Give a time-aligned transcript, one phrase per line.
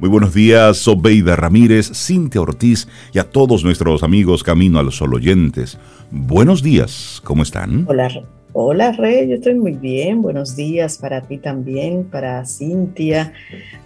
[0.00, 4.96] Muy buenos días, Sobeida Ramírez, Cintia Ortiz y a todos nuestros amigos Camino a los
[4.96, 5.76] Sol oyentes.
[6.10, 7.84] Buenos días, ¿cómo están?
[7.86, 8.08] Hola,
[8.54, 10.22] hola Rey, yo estoy muy bien.
[10.22, 13.34] Buenos días para ti también, para Cintia,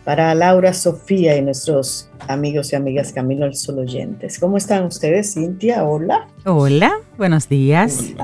[0.04, 4.38] para Laura, Sofía y nuestros amigos y amigas Camino al Sol oyentes.
[4.38, 5.82] ¿Cómo están ustedes, Cintia?
[5.82, 6.28] Hola.
[6.44, 8.14] Hola, buenos días.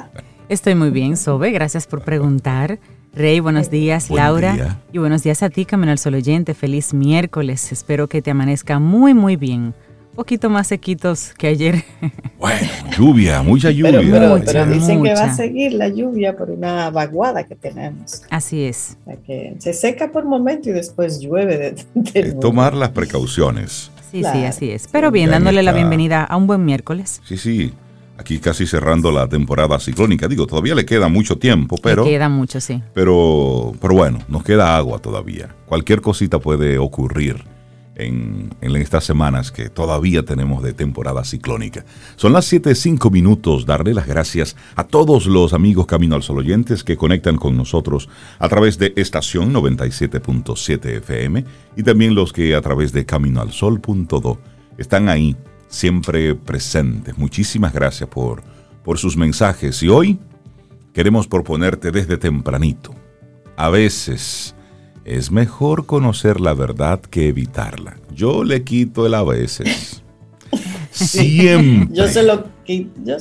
[0.48, 2.78] Estoy muy bien, Sobe, gracias por preguntar.
[3.12, 4.78] Rey, buenos días, Laura.
[4.92, 6.54] Y buenos días a ti, Camino al Sol Oyente.
[6.54, 7.72] Feliz miércoles.
[7.72, 9.74] Espero que te amanezca muy, muy bien.
[10.10, 11.84] Un poquito más sequitos que ayer.
[12.40, 14.00] Bueno, lluvia, mucha lluvia.
[14.00, 18.22] Pero, dicen que va a seguir la lluvia por una vaguada que tenemos.
[18.30, 18.96] Así es.
[19.26, 21.74] que se seca por momento y después llueve.
[21.92, 23.90] De, tomar las precauciones.
[24.10, 24.88] Sí, sí, así es.
[24.90, 27.20] Pero bien, dándole la bienvenida a un buen miércoles.
[27.26, 27.74] Sí, sí
[28.20, 30.28] aquí casi cerrando la temporada ciclónica.
[30.28, 32.04] Digo, todavía le queda mucho tiempo, pero...
[32.04, 32.82] Le queda mucho, sí.
[32.94, 35.54] Pero, pero bueno, nos queda agua todavía.
[35.66, 37.42] Cualquier cosita puede ocurrir
[37.96, 41.84] en, en estas semanas que todavía tenemos de temporada ciclónica.
[42.16, 43.64] Son las 7.05 minutos.
[43.64, 48.08] Darle las gracias a todos los amigos Camino al Sol oyentes que conectan con nosotros
[48.38, 51.44] a través de estación 97.7 FM
[51.76, 54.38] y también los que a través de caminoalsol.do
[54.78, 55.36] están ahí
[55.70, 57.16] siempre presentes.
[57.16, 58.42] Muchísimas gracias por,
[58.84, 60.18] por sus mensajes y hoy
[60.92, 62.94] queremos proponerte desde tempranito.
[63.56, 64.54] A veces
[65.04, 67.96] es mejor conocer la verdad que evitarla.
[68.14, 70.02] Yo le quito el a veces.
[70.90, 71.94] Siempre.
[71.94, 72.44] Yo se lo,
[73.04, 73.18] yo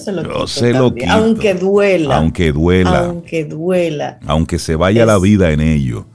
[0.47, 2.17] se lo, quito, Aunque duela.
[2.17, 3.05] Aunque duela.
[3.05, 4.20] Aunque duela.
[4.25, 6.05] Aunque se vaya la vida en ello.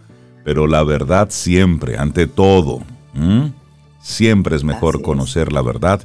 [0.44, 2.82] Pero la verdad siempre, ante todo.
[4.00, 6.02] Siempre es mejor conocer la verdad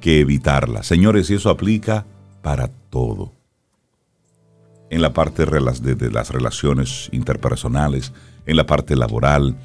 [0.00, 0.82] que evitarla.
[0.82, 2.06] Señores, y eso aplica
[2.42, 3.32] para todo.
[4.90, 8.12] En la parte de las relaciones interpersonales,
[8.46, 9.56] en la parte laboral,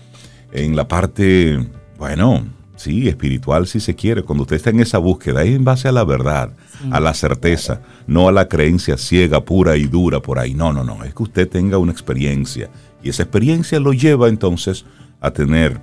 [0.51, 4.23] en la parte, bueno, sí, espiritual si se quiere.
[4.23, 6.51] Cuando usted está en esa búsqueda, es en base a la verdad,
[6.91, 10.53] a la certeza, no a la creencia ciega, pura y dura por ahí.
[10.53, 11.03] No, no, no.
[11.03, 12.69] Es que usted tenga una experiencia
[13.01, 14.85] y esa experiencia lo lleva entonces
[15.21, 15.79] a tener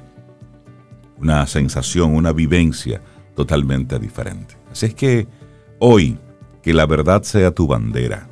[1.18, 3.00] una sensación, una vivencia
[3.34, 4.54] totalmente diferente.
[4.70, 5.26] Así es que
[5.78, 6.18] hoy,
[6.62, 8.28] que la verdad sea tu bandera.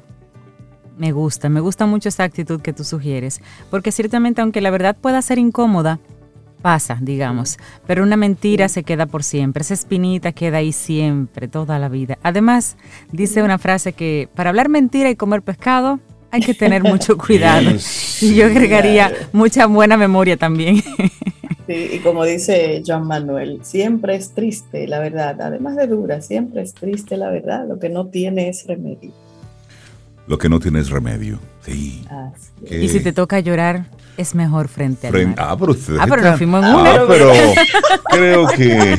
[0.96, 3.40] Me gusta, me gusta mucho esa actitud que tú sugieres,
[3.70, 5.98] porque ciertamente aunque la verdad pueda ser incómoda,
[6.60, 11.78] pasa, digamos, pero una mentira se queda por siempre, esa espinita queda ahí siempre, toda
[11.78, 12.18] la vida.
[12.22, 12.76] Además,
[13.12, 16.00] dice una frase que para hablar mentira y comer pescado
[16.30, 17.70] hay que tener mucho cuidado.
[18.20, 20.82] Y yo agregaría mucha buena memoria también.
[21.72, 26.74] y como dice Joan Manuel, siempre es triste la verdad, además de dura, siempre es
[26.74, 29.12] triste la verdad, lo que no tiene es remedio.
[30.26, 32.04] Lo que no tiene es remedio, sí.
[32.70, 33.86] Y si te toca llorar,
[34.16, 36.94] es mejor frente a al Ah, pero ustedes Ah, pero nos fuimos en una.
[36.94, 37.32] Ah, pero
[38.10, 38.98] creo que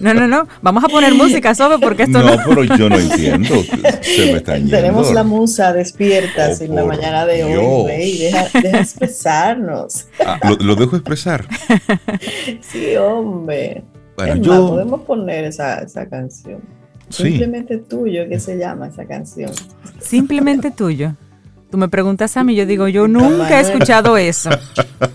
[0.00, 0.48] no, no, no.
[0.60, 2.36] Vamos a poner música, sobre porque esto no.
[2.36, 3.62] No, pero yo no entiendo.
[4.00, 4.76] Se me está yendo.
[4.76, 8.18] Tenemos la musa despierta oh, en la mañana de hoy, Rey.
[8.18, 10.06] Deja, expresarnos.
[10.24, 11.44] Ah, ¿lo, dejo expresar?
[12.60, 13.82] sí, hombre.
[14.16, 14.68] Bueno, yo...
[14.68, 16.60] podemos poner esa, esa canción.
[17.08, 19.50] Simplemente tuyo, ¿qué se llama esa canción?
[20.00, 21.14] Simplemente tuyo.
[21.70, 24.50] Tú me preguntas a mí, yo digo, yo nunca he escuchado eso.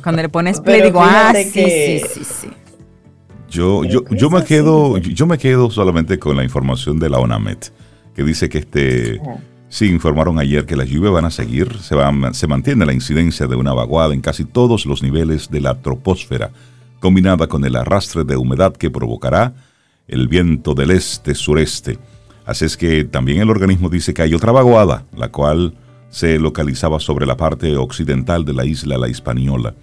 [0.01, 2.47] Cuando le pones play, digo, ah, sí, sí, sí, sí.
[3.57, 7.73] Yo, yo, yo me quedo, yo me quedo solamente con la información de la ONAMET,
[8.15, 9.19] que dice que este
[9.67, 11.95] sí informaron ayer que las lluvias van a seguir, se,
[12.33, 16.51] se mantiene la incidencia de una vaguada en casi todos los niveles de la troposfera,
[16.99, 19.55] combinada con el arrastre de humedad que provocará
[20.07, 21.97] el viento del este-sureste.
[22.45, 25.73] Así es que también el organismo dice que hay otra vaguada, la cual
[26.11, 29.73] se localizaba sobre la parte occidental de la isla La Hispaniola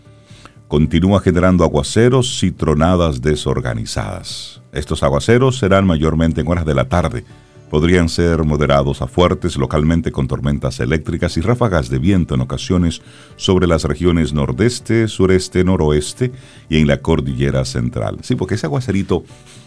[0.74, 4.60] continúa generando aguaceros y tronadas desorganizadas.
[4.72, 7.24] Estos aguaceros serán mayormente en horas de la tarde.
[7.70, 13.02] Podrían ser moderados a fuertes localmente con tormentas eléctricas y ráfagas de viento en ocasiones
[13.36, 16.32] sobre las regiones nordeste, sureste, noroeste
[16.68, 18.18] y en la cordillera central.
[18.22, 19.22] Sí, porque ese aguacerito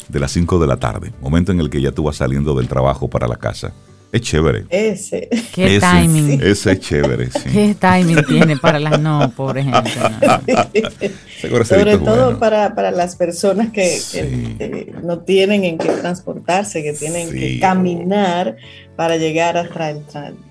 [0.09, 2.67] de las 5 de la tarde, momento en el que ya tú vas saliendo del
[2.67, 3.71] trabajo para la casa,
[4.11, 4.65] es chévere.
[4.69, 5.27] Ese.
[5.53, 6.41] Qué timing.
[6.41, 7.49] Ese es chévere, sí.
[7.51, 9.83] Qué timing tiene para las no, por ejemplo.
[11.65, 17.59] Sobre todo para, para, las personas que, no tienen en qué transportarse, que tienen que
[17.59, 18.55] caminar
[18.95, 20.03] para llegar hasta el,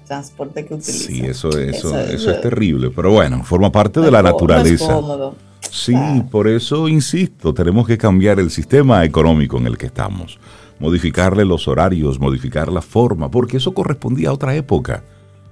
[0.07, 1.15] transporte que utilizan.
[1.15, 4.95] Sí, eso, eso, eso, es terrible, pero bueno, forma parte de la naturaleza.
[4.95, 5.35] cómodo.
[5.69, 5.97] Sí,
[6.31, 10.39] por eso insisto, tenemos que cambiar el sistema económico en el que estamos
[10.79, 15.03] modificarle los horarios, modificar la forma, porque eso correspondía a otra época.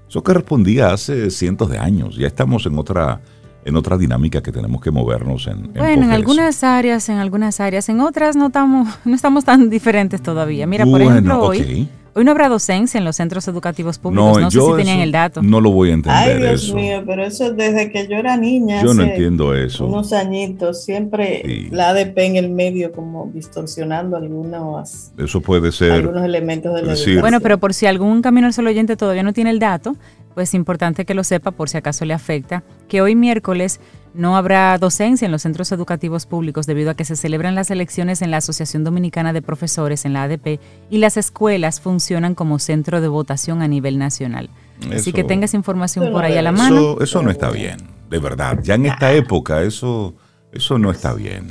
[0.08, 2.16] Eso correspondía hace cientos de años.
[2.16, 3.20] Ya estamos en otra,
[3.64, 5.72] en otra dinámica que tenemos que movernos en.
[5.72, 10.22] Bueno, en, algunas áreas, en algunas áreas, en otras no estamos, no estamos tan diferentes
[10.22, 10.66] todavía.
[10.66, 14.40] Mira, por ejemplo, hoy Hoy no habrá docencia en los centros educativos públicos.
[14.40, 15.42] No, sé si tenían el dato.
[15.42, 16.36] No lo voy a entender.
[16.36, 18.82] Ay, Dios mío, pero eso desde que yo era niña.
[18.82, 19.86] Yo no entiendo eso.
[19.86, 25.10] Unos añitos, siempre la ADP en el medio, como distorsionando algunos.
[25.18, 25.92] Eso puede ser.
[25.92, 29.24] Algunos elementos de la decir, Bueno, pero por si algún camino al solo oyente todavía
[29.24, 29.96] no tiene el dato,
[30.34, 33.80] pues es importante que lo sepa por si acaso le afecta, que hoy miércoles
[34.14, 38.22] no habrá docencia en los centros educativos públicos debido a que se celebran las elecciones
[38.22, 40.60] en la Asociación Dominicana de Profesores en la ADP
[40.90, 44.50] y las escuelas funcionan como centro de votación a nivel nacional.
[44.92, 47.00] Así que tengas información por ahí a la mano.
[47.00, 47.78] Eso no está bien,
[48.10, 48.60] de verdad.
[48.62, 50.14] Ya en esta época eso,
[50.52, 51.50] eso no está bien.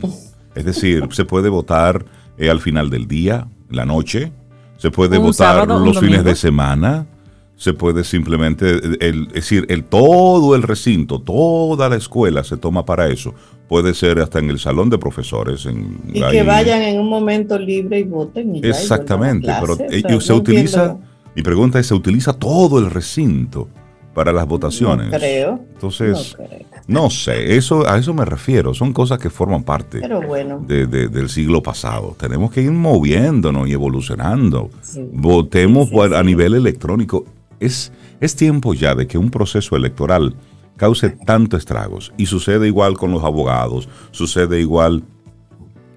[0.55, 2.05] Es decir, se puede votar
[2.37, 4.31] eh, al final del día, la noche,
[4.77, 7.07] se puede votar los fines de semana
[7.55, 12.85] se puede simplemente, el, es decir, el, todo el recinto, toda la escuela se toma
[12.85, 13.33] para eso.
[13.67, 15.65] Puede ser hasta en el salón de profesores.
[15.65, 18.59] En, y que vayan en un momento libre y voten.
[18.63, 20.97] Exactamente, pero eh, se utiliza,
[21.35, 23.69] mi pregunta es, ¿se utiliza todo el recinto
[24.13, 25.11] para las votaciones?
[25.11, 25.59] No creo.
[25.73, 26.35] Entonces,
[26.87, 30.01] no, sé, eso, a eso me refiero, son cosas que forman parte
[30.67, 32.15] del siglo pasado.
[32.19, 34.69] Tenemos que ir moviéndonos y evolucionando.
[35.13, 37.25] Votemos a nivel electrónico
[37.65, 37.91] es,
[38.35, 40.35] tiempo ya de que un proceso electoral
[40.77, 42.13] cause tanto estragos.
[42.17, 45.03] Y sucede igual con los abogados, sucede igual.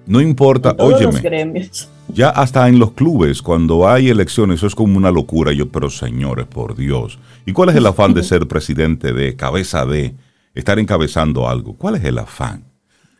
[0.05, 1.69] No importa, óyeme.
[2.13, 5.51] Ya hasta en los clubes, cuando hay elecciones, eso es como una locura.
[5.51, 7.19] Yo, pero señores, por Dios.
[7.45, 10.15] ¿Y cuál es el afán de ser presidente de, cabeza de,
[10.55, 11.73] estar encabezando algo?
[11.73, 12.63] ¿Cuál es el afán?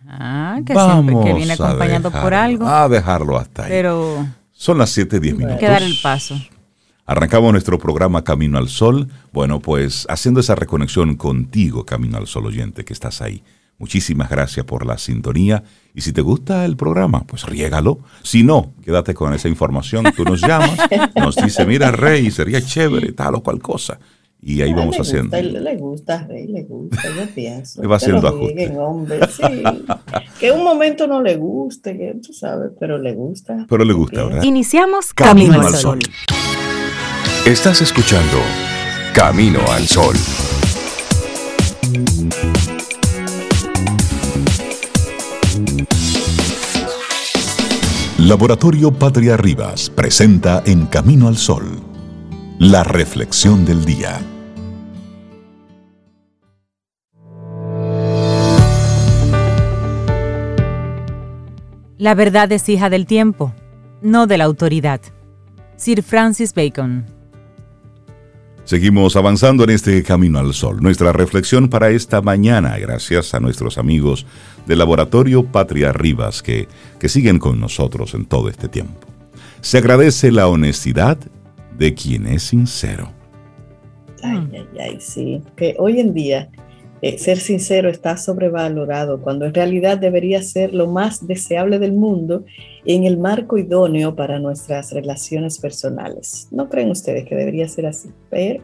[0.08, 2.66] Ah, que siempre que viene acompañando por algo.
[2.66, 3.70] A dejarlo hasta ahí.
[3.70, 4.26] Pero.
[4.52, 5.52] Son las 7:10 minutos.
[5.52, 6.36] Hay que dar el paso.
[7.09, 9.07] Arrancamos nuestro programa Camino al Sol.
[9.31, 13.42] Bueno, pues haciendo esa reconexión contigo, Camino al Sol oyente, que estás ahí.
[13.77, 15.63] Muchísimas gracias por la sintonía.
[15.95, 18.00] Y si te gusta el programa, pues riégalo.
[18.24, 20.04] Si no, quédate con esa información.
[20.18, 20.77] Tú nos llamas,
[21.15, 23.98] nos dice, mira, Rey, sería chévere, tal o cual cosa.
[24.39, 25.36] Y ahí vamos haciendo.
[25.42, 27.81] le gusta, Rey, le gusta, yo pienso.
[27.81, 28.71] Le va haciendo ajuste.
[30.39, 33.65] Que un momento no le guste, que tú sabes, pero le gusta.
[33.68, 34.44] Pero le gusta, ¿verdad?
[34.44, 36.00] Iniciamos Camino, al Sol.
[37.48, 38.42] Estás escuchando
[39.14, 40.14] Camino al Sol.
[48.18, 51.80] Laboratorio Patria Rivas presenta en Camino al Sol
[52.60, 54.20] la reflexión del día.
[61.98, 63.54] La verdad es hija del tiempo,
[64.02, 65.00] no de la autoridad.
[65.78, 67.17] Sir Francis Bacon
[68.68, 70.81] Seguimos avanzando en este camino al sol.
[70.81, 74.25] Nuestra reflexión para esta mañana, gracias a nuestros amigos
[74.66, 76.68] del Laboratorio Patria Rivas que,
[77.00, 79.08] que siguen con nosotros en todo este tiempo.
[79.62, 81.18] Se agradece la honestidad
[81.78, 83.14] de quien es sincero.
[84.22, 85.42] Ay, ay, ay, sí.
[85.56, 86.50] Que hoy en día
[87.02, 92.44] eh, ser sincero está sobrevalorado cuando en realidad debería ser lo más deseable del mundo
[92.86, 96.48] en el marco idóneo para nuestras relaciones personales.
[96.50, 98.10] ¿No creen ustedes que debería ser así?
[98.32, 98.64] Pero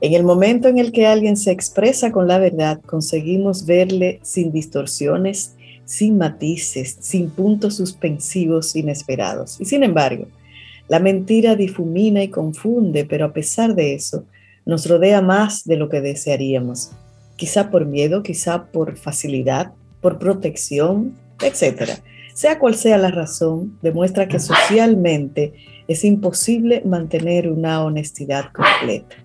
[0.00, 4.52] en el momento en el que alguien se expresa con la verdad, conseguimos verle sin
[4.52, 5.54] distorsiones,
[5.86, 9.58] sin matices, sin puntos suspensivos inesperados.
[9.58, 10.26] Y sin embargo,
[10.86, 14.24] la mentira difumina y confunde, pero a pesar de eso,
[14.66, 16.90] nos rodea más de lo que desearíamos
[17.38, 21.92] quizá por miedo, quizá por facilidad, por protección, etc.
[22.34, 25.54] Sea cual sea la razón, demuestra que socialmente
[25.86, 29.16] es imposible mantener una honestidad completa.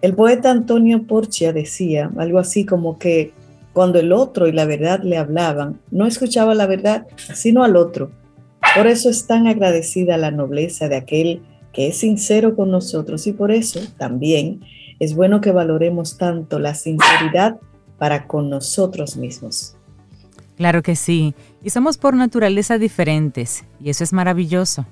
[0.00, 3.32] El poeta Antonio Porcia decía algo así como que
[3.72, 8.12] cuando el otro y la verdad le hablaban, no escuchaba la verdad, sino al otro.
[8.76, 13.32] Por eso es tan agradecida la nobleza de aquel que es sincero con nosotros y
[13.32, 14.60] por eso también
[15.00, 17.58] es bueno que valoremos tanto la sinceridad
[17.98, 19.74] para con nosotros mismos.
[20.56, 24.86] Claro que sí, y somos por naturaleza diferentes, y eso es maravilloso.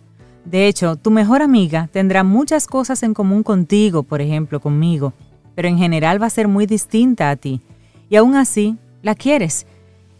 [0.45, 5.13] De hecho, tu mejor amiga tendrá muchas cosas en común contigo, por ejemplo, conmigo,
[5.57, 7.61] pero en general va a ser muy distinta a ti,
[8.09, 9.67] y aún así, la quieres.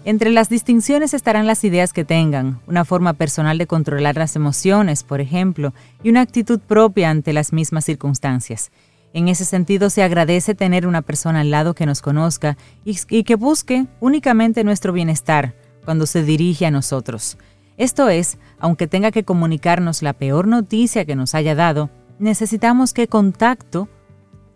[0.05, 5.05] Entre las distinciones estarán las ideas que tengan, una forma personal de controlar las emociones,
[5.05, 8.71] por ejemplo, y una actitud propia ante las mismas circunstancias.
[9.16, 13.35] En ese sentido, se agradece tener una persona al lado que nos conozca y, que
[13.35, 15.54] busque únicamente nuestro bienestar
[15.87, 17.38] cuando se dirige a nosotros.
[17.78, 23.08] Esto es, aunque tenga que comunicarnos la peor noticia que nos haya dado, necesitamos que
[23.08, 23.88] contacto,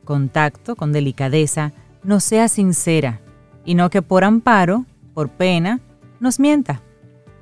[0.05, 1.73] contacto con delicadeza,
[2.05, 3.23] nos sea sincera,
[3.65, 5.81] y no que por amparo, por pena,
[6.21, 6.83] nos mienta.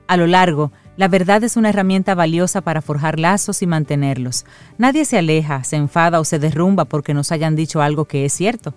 [0.06, 4.44] A lo largo, la verdad es una herramienta valiosa para forjar lazos y mantenerlos.
[4.78, 8.32] Nadie se aleja, se enfada o se derrumba porque nos hayan dicho algo que es
[8.32, 8.74] cierto,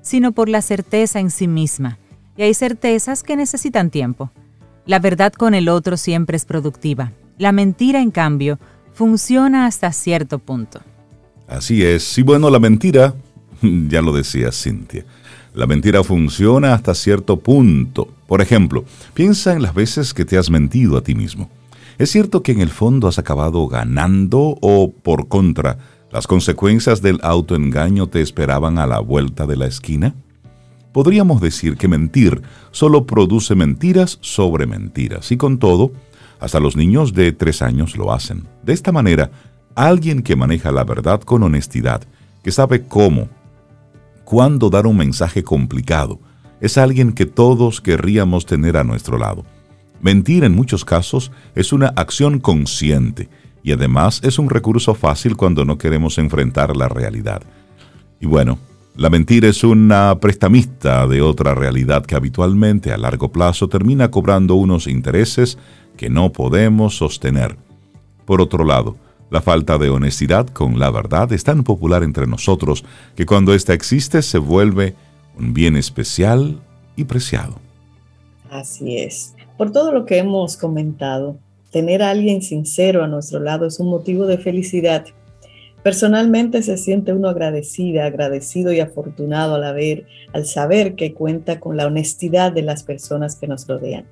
[0.00, 1.98] sino por la certeza en sí misma.
[2.36, 4.30] Y hay certezas que necesitan tiempo.
[4.86, 7.10] La verdad con el otro siempre es productiva.
[7.38, 8.60] La mentira, en cambio,
[8.92, 10.80] funciona hasta cierto punto.
[11.48, 12.16] Así es.
[12.16, 13.14] Y bueno, la mentira,
[13.62, 15.04] ya lo decía Cintia,
[15.54, 18.06] la mentira funciona hasta cierto punto.
[18.28, 21.50] Por ejemplo, piensa en las veces que te has mentido a ti mismo.
[21.96, 25.78] ¿Es cierto que en el fondo has acabado ganando o, por contra,
[26.10, 30.14] las consecuencias del autoengaño te esperaban a la vuelta de la esquina?
[30.92, 35.92] Podríamos decir que mentir solo produce mentiras sobre mentiras y con todo,
[36.40, 38.44] hasta los niños de tres años lo hacen.
[38.64, 39.30] De esta manera,
[39.76, 42.02] alguien que maneja la verdad con honestidad,
[42.42, 43.28] que sabe cómo,
[44.24, 46.18] cuándo dar un mensaje complicado,
[46.60, 49.44] es alguien que todos querríamos tener a nuestro lado.
[50.04, 53.30] Mentir en muchos casos es una acción consciente
[53.62, 57.42] y además es un recurso fácil cuando no queremos enfrentar la realidad.
[58.20, 58.58] Y bueno,
[58.96, 64.56] la mentira es una prestamista de otra realidad que habitualmente a largo plazo termina cobrando
[64.56, 65.56] unos intereses
[65.96, 67.56] que no podemos sostener.
[68.26, 68.98] Por otro lado,
[69.30, 72.84] la falta de honestidad con la verdad es tan popular entre nosotros
[73.16, 74.96] que cuando ésta existe se vuelve
[75.38, 76.60] un bien especial
[76.94, 77.58] y preciado.
[78.50, 79.33] Así es.
[79.56, 81.38] Por todo lo que hemos comentado,
[81.70, 85.06] tener a alguien sincero a nuestro lado es un motivo de felicidad.
[85.82, 91.76] Personalmente se siente uno agradecida, agradecido y afortunado al, haber, al saber que cuenta con
[91.76, 94.06] la honestidad de las personas que nos rodean.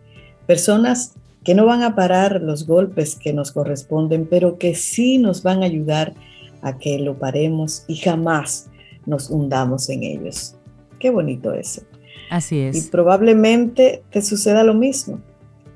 [0.46, 5.42] Personas que no van a parar los golpes que nos corresponden, pero que sí nos
[5.42, 6.14] van a ayudar
[6.61, 8.68] a que lo paremos y jamás
[9.06, 10.54] nos hundamos en ellos.
[11.00, 11.82] Qué bonito eso.
[12.30, 12.76] Así es.
[12.76, 15.20] Y probablemente te suceda lo mismo.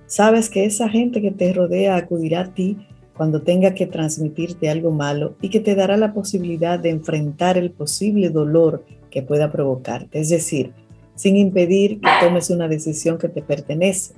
[0.07, 2.87] Sabes que esa gente que te rodea acudirá a ti
[3.17, 7.71] cuando tenga que transmitirte algo malo y que te dará la posibilidad de enfrentar el
[7.71, 10.21] posible dolor que pueda provocarte.
[10.21, 10.73] Es decir,
[11.15, 14.15] sin impedir que tomes una decisión que te pertenece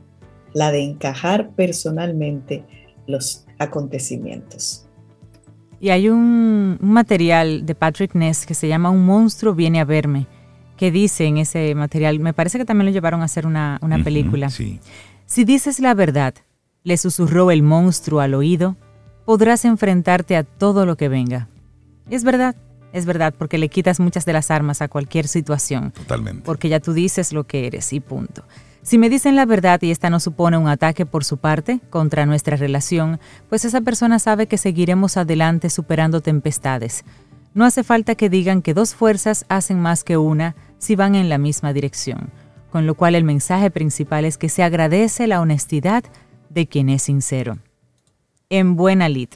[0.53, 2.65] la de encajar personalmente
[3.07, 4.85] los acontecimientos.
[5.81, 10.27] Y hay un, material de Patrick Ness que se llama Un monstruo viene a verme,
[10.77, 14.51] que dice en ese material, me parece que también lo llevaron a hacer una, película.
[15.29, 16.33] Si dices la verdad,
[16.85, 18.77] le susurró el monstruo al oído,
[19.27, 21.49] podrás enfrentarte a todo lo que venga.
[22.09, 22.57] es verdad,
[22.95, 25.91] es verdad, porque le quitas muchas de las armas a cualquier situación.
[25.91, 26.45] Totalmente.
[26.47, 28.43] Porque ya tú dices lo que eres y punto.
[28.81, 32.25] Si me dicen la verdad y esta no supone un ataque por su parte contra
[32.25, 33.21] nuestra relación,
[33.51, 37.05] pues esa persona sabe que seguiremos adelante superando tempestades.
[37.53, 41.29] No hace falta que digan que dos fuerzas hacen más que una si van en
[41.29, 42.31] la misma dirección,
[42.71, 46.05] con lo cual el mensaje principal es que se agradece la honestidad
[46.51, 47.59] de quien es sincero.
[48.51, 49.29] En buena lid.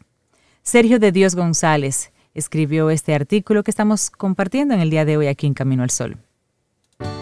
[0.62, 5.26] Sergio de Dios González escribió este artículo que estamos compartiendo en el día de hoy
[5.26, 6.16] aquí en Camino al Sol.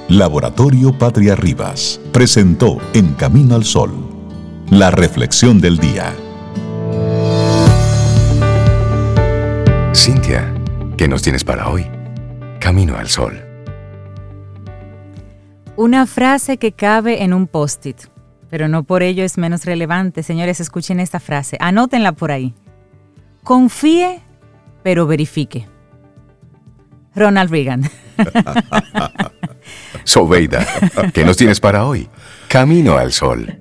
[0.08, 3.92] Laboratorio Patria Rivas presentó En Camino al Sol,
[4.70, 6.14] la reflexión del día.
[9.94, 10.52] Cintia,
[10.96, 11.86] ¿qué nos tienes para hoy?
[12.58, 13.49] Camino al Sol.
[15.80, 17.96] Una frase que cabe en un post-it,
[18.50, 20.22] pero no por ello es menos relevante.
[20.22, 22.52] Señores, escuchen esta frase, anótenla por ahí.
[23.44, 24.20] Confíe,
[24.82, 25.66] pero verifique.
[27.14, 27.84] Ronald Reagan.
[30.04, 30.66] Sobeida,
[31.14, 32.10] ¿qué nos tienes para hoy?
[32.48, 33.58] Camino al sol.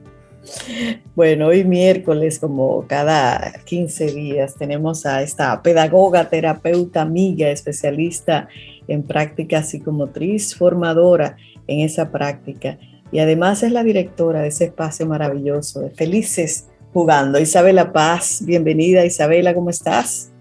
[1.16, 8.50] Bueno, hoy miércoles, como cada 15 días, tenemos a esta pedagoga, terapeuta, amiga, especialista
[8.90, 11.38] en práctica psicomotriz, formadora
[11.70, 12.78] en esa práctica.
[13.12, 17.40] Y además es la directora de ese espacio maravilloso de Felices Jugando.
[17.40, 20.32] Isabela Paz, bienvenida Isabela, ¿cómo estás?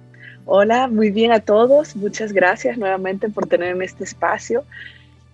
[0.47, 1.95] Hola, muy bien a todos.
[1.95, 4.65] Muchas gracias nuevamente por tenerme este espacio.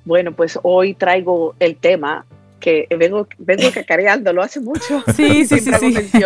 [0.04, 2.26] Bueno, pues hoy traigo el tema
[2.64, 3.62] que vengo, vengo
[4.32, 5.04] lo hace mucho.
[5.14, 6.22] Sí, sí, sí, sí.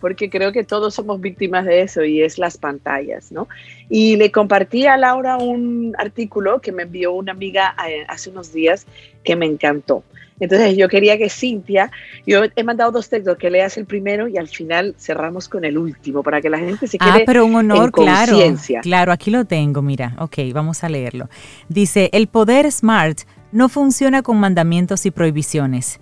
[0.00, 3.46] porque creo que todos somos víctimas de eso y es las pantallas, ¿no?
[3.88, 8.52] Y le compartí a Laura un artículo que me envió una amiga eh, hace unos
[8.52, 8.84] días
[9.22, 10.02] que me encantó.
[10.40, 11.90] Entonces yo quería que Cintia,
[12.26, 15.78] yo he mandado dos textos, que leas el primero y al final cerramos con el
[15.78, 17.22] último para que la gente se ah, quede.
[17.22, 18.36] Ah, pero un honor, claro.
[18.82, 20.14] Claro, aquí lo tengo, mira.
[20.18, 21.28] Ok, vamos a leerlo.
[21.68, 23.20] Dice, el poder SMART
[23.56, 25.98] no funciona con mandamientos y prohibiciones.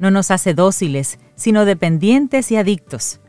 [0.00, 3.20] No nos hace dóciles, sino dependientes y adictos.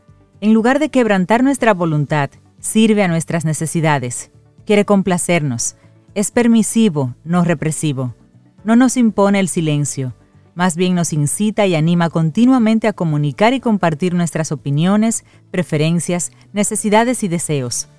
[0.41, 4.31] En lugar de quebrantar nuestra voluntad, sirve a nuestras necesidades.
[4.65, 5.75] Quiere complacernos.
[6.15, 8.15] Es permisivo, no represivo.
[8.63, 10.15] No nos impone el silencio
[10.55, 17.21] Más bien nos incita y anima continuamente a comunicar y compartir nuestras opiniones, preferencias, necesidades
[17.21, 17.89] y deseos,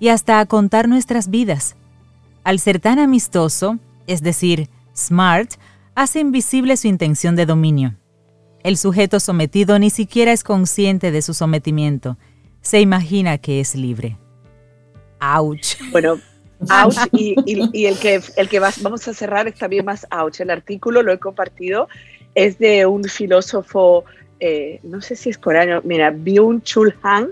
[0.00, 1.76] y hasta a contar nuestras vidas.
[2.42, 4.68] Al ser tan amistoso, es decir,
[5.00, 5.52] smart,
[5.94, 7.96] hace invisible su intención de dominio.
[8.62, 12.18] El sujeto sometido ni siquiera es consciente de su sometimiento,
[12.60, 14.18] se imagina que es libre.
[15.18, 15.76] ¡Auch!
[15.92, 16.18] Bueno,
[16.84, 17.34] ouch, y,
[17.86, 20.40] el que, el que vamos a cerrar es también más ouch.
[20.40, 21.88] El artículo lo he compartido,
[22.34, 24.04] es de un filósofo,
[24.40, 27.30] eh, no sé si es coreano, mira, Byung-Chul Han,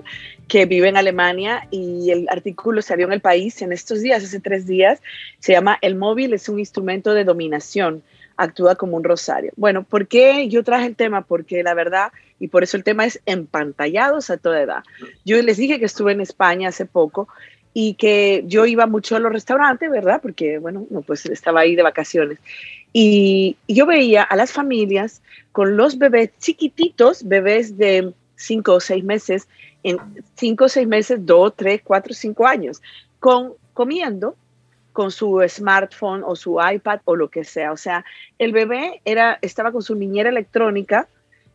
[0.48, 4.40] que vive en Alemania y el artículo salió en el país en estos días, hace
[4.40, 5.00] tres días,
[5.38, 8.02] se llama El móvil es un instrumento de dominación,
[8.36, 9.52] actúa como un rosario.
[9.56, 11.22] Bueno, ¿por qué yo traje el tema?
[11.22, 14.84] Porque la verdad, y por eso el tema es empantallados a toda edad.
[15.24, 17.28] Yo les dije que estuve en España hace poco
[17.74, 20.20] y que yo iba mucho a los restaurantes, ¿verdad?
[20.22, 22.38] Porque, bueno, no, pues estaba ahí de vacaciones.
[22.92, 29.04] Y, yo veía a las familias con los bebés chiquititos, bebés de cinco o seis
[29.04, 29.48] meses,
[29.82, 29.98] en
[30.34, 32.82] cinco seis meses, dos, tres, cuatro, cinco años,
[33.20, 34.36] con, comiendo
[34.92, 37.72] con su smartphone o su iPad o lo que sea.
[37.72, 38.04] O sea,
[38.38, 41.08] el bebé era, estaba con su niñera electrónica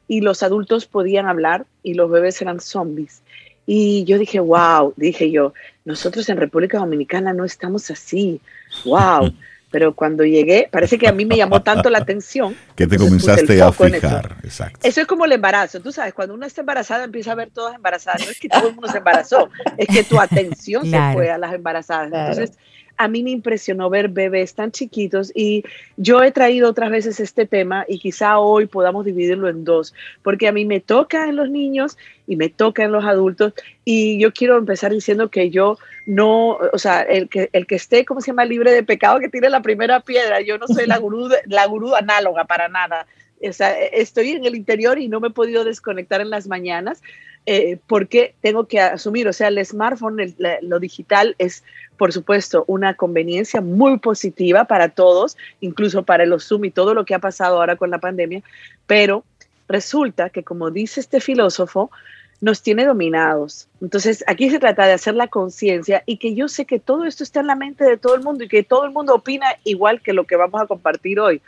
[0.08, 3.22] y los adultos podían hablar y los bebés eran zombies.
[3.66, 5.54] Y yo dije, wow, dije yo,
[5.86, 8.42] nosotros en República Dominicana no estamos así,
[8.86, 9.34] wow.
[9.74, 12.56] Pero cuando llegué, parece que a mí me llamó tanto la atención.
[12.76, 14.80] Que te comenzaste a fijar, exacto.
[14.84, 15.80] Eso es como el embarazo.
[15.80, 18.24] Tú sabes, cuando uno está embarazada empieza a ver todas embarazadas.
[18.24, 21.40] No es que todo el mundo se embarazó, es que tu atención se fue a
[21.40, 22.06] las embarazadas.
[22.06, 22.58] Entonces,
[22.98, 25.64] a mí me impresionó ver bebés tan chiquitos y
[25.98, 30.48] yo he traído otras veces este tema y quizá hoy podamos dividirlo en dos, porque
[30.48, 31.98] a mí me toca en los niños
[32.28, 36.78] y me toca en los adultos y yo quiero empezar diciendo que yo no, o
[36.78, 39.62] sea, el que, el que esté, ¿cómo se llama?, libre de pecado, que tire la
[39.62, 43.08] primera piedra, yo no soy la gurú, la gurú análoga para nada.
[43.42, 47.02] O sea, estoy en el interior y no me he podido desconectar en las mañanas
[47.46, 51.64] eh, porque tengo que asumir, o sea, el smartphone, lo digital es,
[51.98, 57.04] por supuesto, una conveniencia muy positiva para todos, incluso para los Zoom y todo lo
[57.04, 58.42] que ha pasado ahora con la pandemia,
[58.88, 59.26] pero
[59.68, 61.92] resulta que, como dice este filósofo,
[62.40, 63.68] nos tiene dominados.
[63.82, 67.24] Entonces, aquí se trata de hacer la conciencia y que yo sé que todo esto
[67.24, 70.02] está en la mente de todo el mundo y que todo el mundo opina igual
[70.02, 71.42] que lo que vamos a compartir hoy,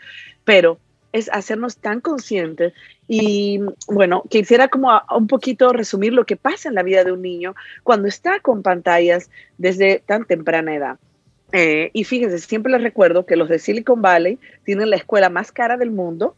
[0.44, 0.78] pero
[1.12, 2.74] es hacernos tan conscientes
[3.08, 7.22] y bueno, quisiera como un poquito resumir lo que pasa en la vida de un
[7.22, 10.98] niño cuando está con pantallas desde tan temprana edad.
[11.52, 15.52] Eh, y fíjense, siempre les recuerdo que los de Silicon Valley tienen la escuela más
[15.52, 16.36] cara del mundo,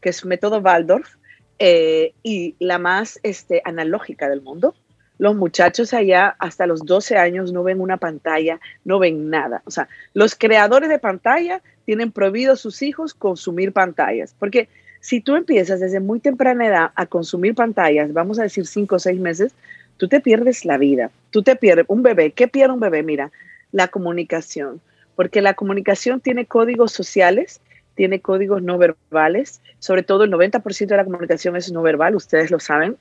[0.00, 1.14] que es método Waldorf,
[1.60, 4.74] eh, y la más este, analógica del mundo.
[5.18, 9.62] Los muchachos allá hasta los 12 años no ven una pantalla, no ven nada.
[9.64, 14.68] O sea, los creadores de pantalla tienen prohibido a sus hijos consumir pantallas, porque
[15.00, 18.98] si tú empiezas desde muy temprana edad a consumir pantallas, vamos a decir cinco o
[18.98, 19.54] seis meses,
[19.96, 22.32] tú te pierdes la vida, tú te pierdes un bebé.
[22.32, 23.02] ¿Qué pierde un bebé?
[23.02, 23.30] Mira,
[23.72, 24.80] la comunicación,
[25.16, 27.60] porque la comunicación tiene códigos sociales,
[27.94, 32.50] tiene códigos no verbales, sobre todo el 90% de la comunicación es no verbal, ustedes
[32.50, 32.96] lo saben.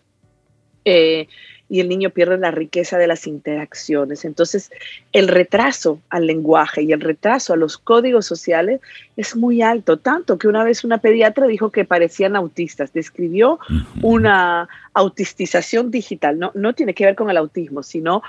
[0.89, 1.27] Eh,
[1.69, 4.23] y el niño pierde la riqueza de las interacciones.
[4.23, 4.71] Entonces,
[5.11, 8.79] el retraso al lenguaje y el retraso a los códigos sociales
[9.17, 13.59] es muy alto, tanto que una vez una pediatra dijo que parecían autistas, describió
[14.01, 18.21] una autistización digital, no, no tiene que ver con el autismo, sino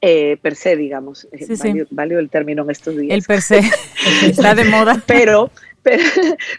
[0.00, 3.14] eh, per se, digamos, eh, valió, el término en estos días.
[3.14, 3.60] El per se
[4.26, 5.02] está de moda.
[5.06, 5.50] pero,
[5.82, 6.02] pero,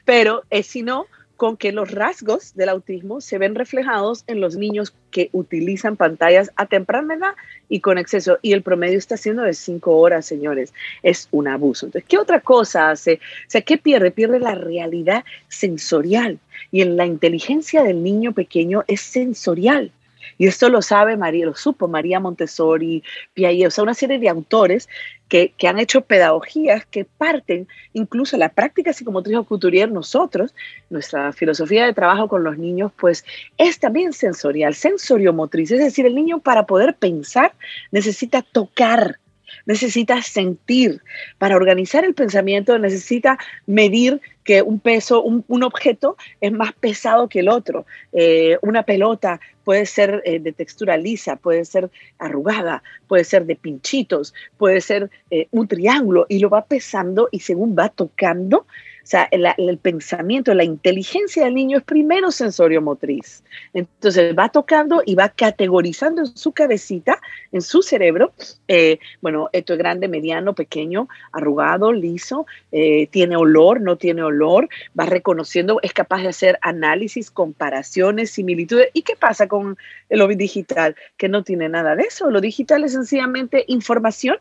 [0.05, 1.07] pero eh, si no,
[1.37, 6.51] con que los rasgos del autismo se ven reflejados en los niños que utilizan pantallas
[6.55, 7.35] a temprana edad
[7.69, 8.39] y con exceso.
[8.41, 10.73] Y el promedio está siendo de cinco horas, señores.
[11.03, 11.85] Es un abuso.
[11.85, 13.13] Entonces, ¿qué otra cosa hace?
[13.13, 14.11] O sea, ¿qué pierde?
[14.11, 16.39] Pierde la realidad sensorial.
[16.71, 19.91] Y en la inteligencia del niño pequeño es sensorial.
[20.37, 24.29] Y esto lo sabe María, lo supo María Montessori, Piaget, o sea, una serie de
[24.29, 24.87] autores
[25.27, 30.53] que, han hecho pedagogías que parten incluso la práctica psicomotriz o couturier, nosotros,
[30.89, 33.25] nuestra filosofía de trabajo con los niños, pues
[33.57, 35.71] es también sensorial, sensoriomotriz.
[35.71, 37.53] Es decir, el niño para poder pensar
[37.91, 39.19] necesita tocar,
[39.67, 41.03] necesita sentir.
[41.37, 47.41] Para organizar el pensamiento necesita medir que un peso, un, objeto es más pesado que
[47.41, 47.85] el otro.
[48.13, 53.57] Eh, una pelota puede ser eh, de textura lisa, puede ser arrugada, puede ser de
[53.57, 58.65] pinchitos, puede ser eh, un triángulo y lo va pesando y según va tocando,
[59.09, 63.43] sea, el, pensamiento, la inteligencia del niño es primero sensorio motriz.
[63.73, 67.19] Entonces va tocando y va categorizando en su cabecita,
[67.51, 68.33] en su cerebro,
[68.67, 74.69] eh, bueno, esto es grande, mediano, pequeño, arrugado, liso, eh, tiene olor, no tiene olor,
[74.97, 78.89] va reconociendo, es capaz de hacer análisis, comparaciones, similitudes.
[78.93, 79.77] ¿Y qué pasa con
[80.09, 80.95] el digital?
[81.15, 82.29] Que no tiene nada de eso.
[82.29, 84.37] Lo digital es sencillamente información,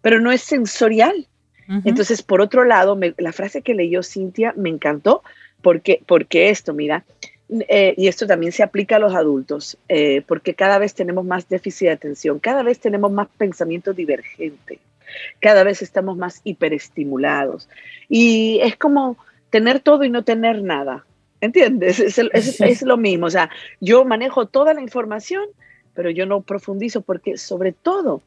[0.00, 1.26] pero no es sensorial.
[1.84, 5.22] Entonces, por otro lado, la frase que leyó Cintia me encantó,
[5.62, 7.04] porque, porque esto, mira,
[7.48, 11.48] eh, y esto también se aplica a los adultos, eh, porque cada vez tenemos más
[11.48, 14.80] déficit de atención, cada vez tenemos más pensamiento divergente,
[15.40, 17.68] cada vez estamos más hiperestimulados.
[18.08, 19.16] Y es como
[19.50, 21.04] tener todo y no tener nada,
[21.40, 22.00] ¿entiendes?
[22.00, 23.50] Es, es lo mismo, o sea,
[23.80, 25.44] yo manejo toda la información,
[25.94, 28.22] pero yo no profundizo porque sobre todo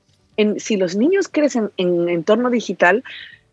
[0.57, 3.03] si los niños crecen en entorno digital,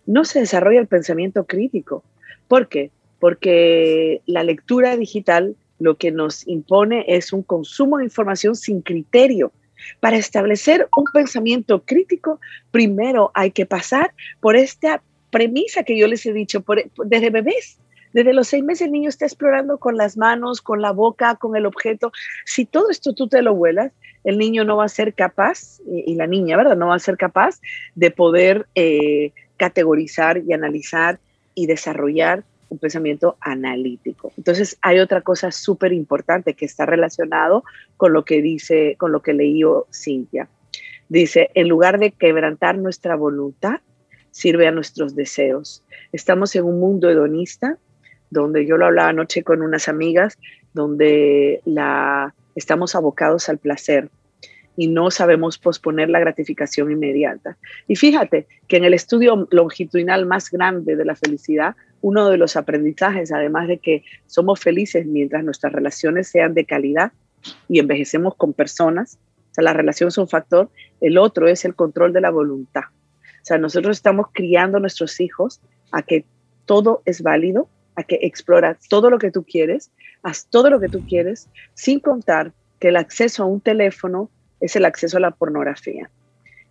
[0.06, 2.04] no se desarrolla el pensamiento crítico.
[2.48, 2.90] ¿Por qué?
[3.18, 9.52] Porque la lectura digital lo que nos impone es un consumo de información sin criterio.
[10.00, 16.24] Para establecer un pensamiento crítico, primero hay que pasar por esta premisa que yo les
[16.24, 16.64] he dicho
[17.04, 17.78] desde bebés.
[18.16, 21.54] Desde los seis meses el niño está explorando con las manos, con la boca, con
[21.54, 22.12] el objeto.
[22.46, 23.92] Si todo esto tú te lo vuelas,
[24.24, 26.78] el niño no va a ser capaz, y, la niña, ¿verdad?
[26.78, 27.60] No va a ser capaz
[27.94, 31.18] de poder eh, categorizar y analizar
[31.54, 34.32] y desarrollar un pensamiento analítico.
[34.38, 37.64] Entonces hay otra cosa súper importante que está relacionado
[37.98, 40.48] con lo que dice, con lo que leíó Cintia.
[41.10, 43.80] Dice, en lugar de quebrantar nuestra voluntad,
[44.30, 45.82] sirve a nuestros deseos.
[46.12, 47.76] Estamos en un mundo hedonista,
[48.30, 50.38] donde yo lo hablaba anoche con unas amigas,
[50.72, 54.10] donde la, estamos abocados al placer
[54.76, 57.56] y no sabemos posponer la gratificación inmediata.
[57.88, 62.56] Y fíjate que en el estudio longitudinal más grande de la felicidad, uno de los
[62.56, 67.12] aprendizajes, además de que somos felices mientras nuestras relaciones sean de calidad
[67.68, 69.18] y envejecemos con personas,
[69.50, 70.68] o sea, la relación es un factor,
[71.00, 72.82] el otro es el control de la voluntad.
[72.82, 75.62] O sea, nosotros estamos criando a nuestros hijos
[75.92, 76.26] a que
[76.66, 79.90] todo es válido, a que explora todo lo que tú quieres,
[80.22, 84.30] haz todo lo que tú quieres, sin contar que el acceso a un teléfono
[84.60, 86.10] es el acceso a la pornografía.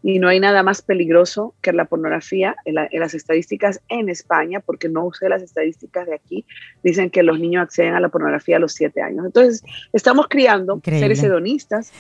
[0.03, 2.55] Y no hay nada más peligroso que la pornografía.
[2.65, 6.45] En, las estadísticas en España, porque no usé las estadísticas de aquí,
[6.83, 9.25] dicen que los niños acceden a la pornografía a los siete años.
[9.25, 11.91] Entonces, estamos criando seres hedonistas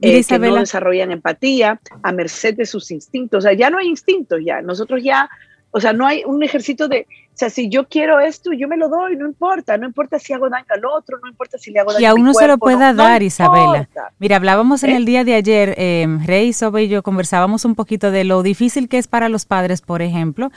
[0.00, 3.38] eh, que no desarrollan empatía a merced de sus instintos.
[3.38, 4.60] O sea, ya no hay instintos, ya.
[4.60, 5.30] Nosotros ya
[5.72, 8.76] o sea, no hay un ejército de, o sea, si yo quiero esto, yo me
[8.76, 11.80] lo doy, no importa, no importa si hago daño al otro, no importa si le
[11.80, 13.88] hago daño y a uno se lo pueda dar, Isabela.
[14.18, 14.96] Mira, hablábamos en ¿Eh?
[14.96, 18.86] el día de ayer, eh, Rey, Sobe y yo conversábamos un poquito de lo difícil
[18.86, 20.50] que es para los padres, por ejemplo,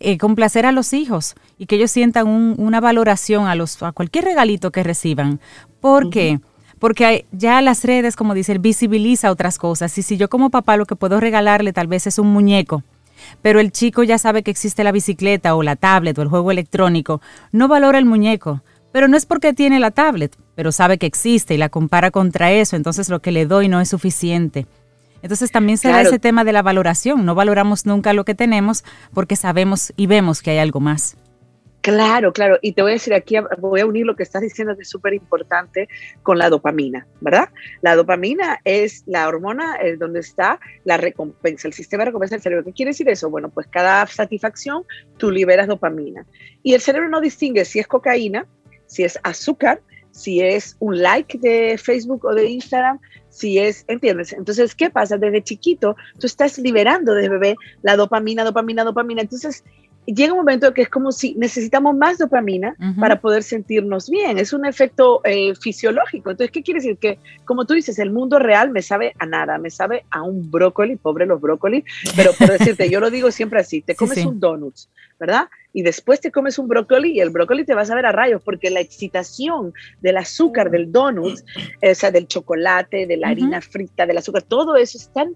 [0.00, 4.24] eh, complacer a los hijos y que ellos sientan una valoración a, los, a cualquier
[4.24, 5.38] regalito que reciban.
[5.80, 6.40] ¿Por qué?
[6.78, 9.96] Porque ya las redes, como dice, visibiliza otras cosas.
[9.98, 12.82] Y si yo como papá lo que puedo regalarle tal vez es un muñeco,
[13.42, 16.50] pero el chico ya sabe que existe la bicicleta o la tablet o el juego
[16.50, 17.20] electrónico,
[17.52, 21.54] no valora el muñeco, pero no es porque tiene la tablet, pero sabe que existe
[21.54, 24.66] y la compara contra eso, entonces lo que le doy no es suficiente.
[25.22, 28.84] Entonces también se da ese tema de la valoración, no valoramos nunca lo que tenemos
[29.14, 31.16] porque sabemos y vemos que hay algo más.
[31.82, 32.58] Claro, claro.
[32.62, 34.88] Y te voy a decir aquí, voy a unir lo que estás diciendo que es
[34.88, 35.88] súper importante
[36.22, 37.48] con la dopamina, ¿verdad?
[37.80, 42.42] La dopamina es la hormona es donde está la recompensa, el sistema de recompensa del
[42.42, 42.64] cerebro.
[42.64, 43.30] ¿Qué quiere decir eso?
[43.30, 44.84] Bueno, pues cada satisfacción
[45.16, 46.24] tú liberas dopamina.
[46.62, 48.46] Y el cerebro no distingue si es cocaína,
[48.86, 54.32] si es azúcar, si es un like de Facebook o de Instagram, si es, ¿entiendes?
[54.32, 55.16] Entonces, ¿qué pasa?
[55.16, 59.22] Desde chiquito, tú estás liberando de bebé la dopamina, dopamina, dopamina.
[59.22, 59.64] Entonces,
[60.06, 64.38] llega un momento que es como si necesitamos más dopamina para poder sentirnos bien.
[64.38, 66.30] Es un efecto eh, fisiológico.
[66.30, 66.96] Entonces, ¿qué quiere decir?
[66.98, 70.50] Que, como tú dices, el mundo real me sabe a nada, me sabe a un
[70.50, 71.84] brócoli, pobre los brócolis,
[72.16, 74.74] pero por decirte, yo lo digo siempre así, te comes un donut,
[75.20, 75.48] ¿verdad?
[75.72, 78.42] Y después te comes un brócoli y el brócoli te va a saber a rayos,
[78.42, 84.04] porque la excitación del azúcar, del donut, o sea, del chocolate, de la harina frita,
[84.04, 85.34] del azúcar, todo eso es tan,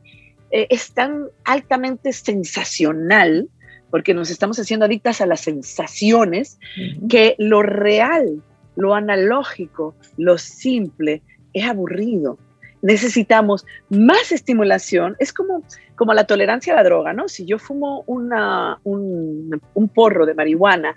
[0.51, 3.49] eh, es tan altamente sensacional
[3.97, 6.59] porque nos estamos haciendo adictas a las sensaciones,
[7.09, 8.43] que lo real,
[8.75, 11.23] lo analógico, lo simple
[11.55, 12.37] es aburrido.
[12.83, 15.17] Necesitamos más estimulación.
[15.19, 15.63] Es como,
[15.95, 17.27] como la tolerancia a la droga, ¿no?
[17.27, 19.63] Si yo fumo una, un,
[19.95, 20.95] porro de marihuana,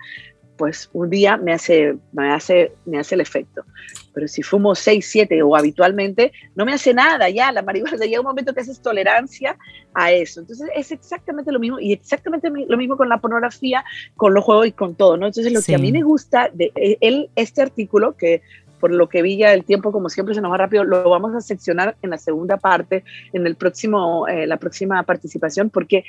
[0.58, 3.64] pues un día me hace, me hace, me hace el efecto.
[4.12, 8.20] Pero si fumo 6, 7 o habitualmente, no me hace nada ya, la marihuana, llega
[8.20, 9.56] un momento que haces tolerancia
[9.94, 10.40] a eso.
[10.40, 13.84] Entonces es exactamente lo mismo y exactamente lo mismo con la pornografía,
[14.16, 15.26] con los juegos y con todo, ¿no?
[15.26, 18.42] Entonces lo que a mí me gusta de e, él, este artículo, que
[18.80, 21.34] por lo que vi ya el tiempo, como siempre se nos va rápido, lo vamos
[21.34, 26.04] a seccionar en la segunda parte, en el próximo, eh, la próxima participación, porque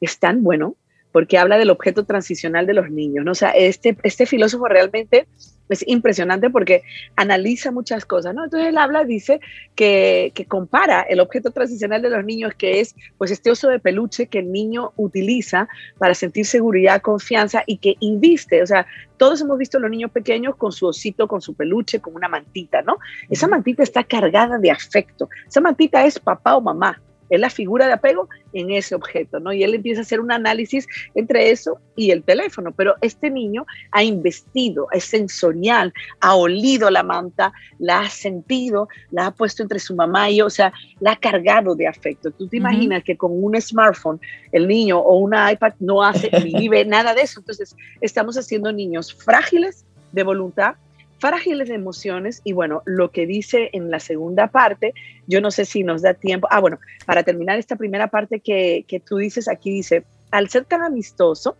[0.00, 0.74] es tan bueno,
[1.16, 3.30] porque habla del objeto transicional de los niños, ¿no?
[3.30, 5.26] O sea, este, este filósofo realmente
[5.70, 6.82] es impresionante porque
[7.16, 8.44] analiza muchas cosas, ¿no?
[8.44, 9.40] Entonces él habla, dice
[9.74, 13.78] que, que, compara el objeto transicional de los niños, que es pues este oso de
[13.78, 19.40] peluche que el niño utiliza para sentir seguridad, confianza y que inviste, o sea, todos
[19.40, 22.82] hemos visto a los niños pequeños con su osito, con su peluche, con una mantita,
[22.82, 22.98] ¿no?
[23.30, 27.86] Esa mantita está cargada de afecto, esa mantita es papá o mamá, es la figura
[27.86, 29.52] de apego en ese objeto, ¿no?
[29.52, 33.66] Y él empieza a hacer un análisis entre eso y el teléfono, pero este niño
[33.90, 39.78] ha investido, es sensorial, ha olido la manta, la ha sentido, la ha puesto entre
[39.78, 42.30] su mamá y yo, o sea, la ha cargado de afecto.
[42.30, 44.20] Tú te imaginas que con un smartphone
[44.52, 48.72] el niño o una iPad no hace ni vive nada de eso, entonces estamos haciendo
[48.72, 50.76] niños frágiles de voluntad,
[51.18, 54.94] frágiles de emociones y bueno, lo que dice en la segunda parte,
[55.26, 56.48] yo no sé si nos da tiempo.
[56.50, 60.64] Ah, bueno, para terminar esta primera parte que, que tú dices, aquí dice, al ser
[60.64, 61.56] tan amistoso,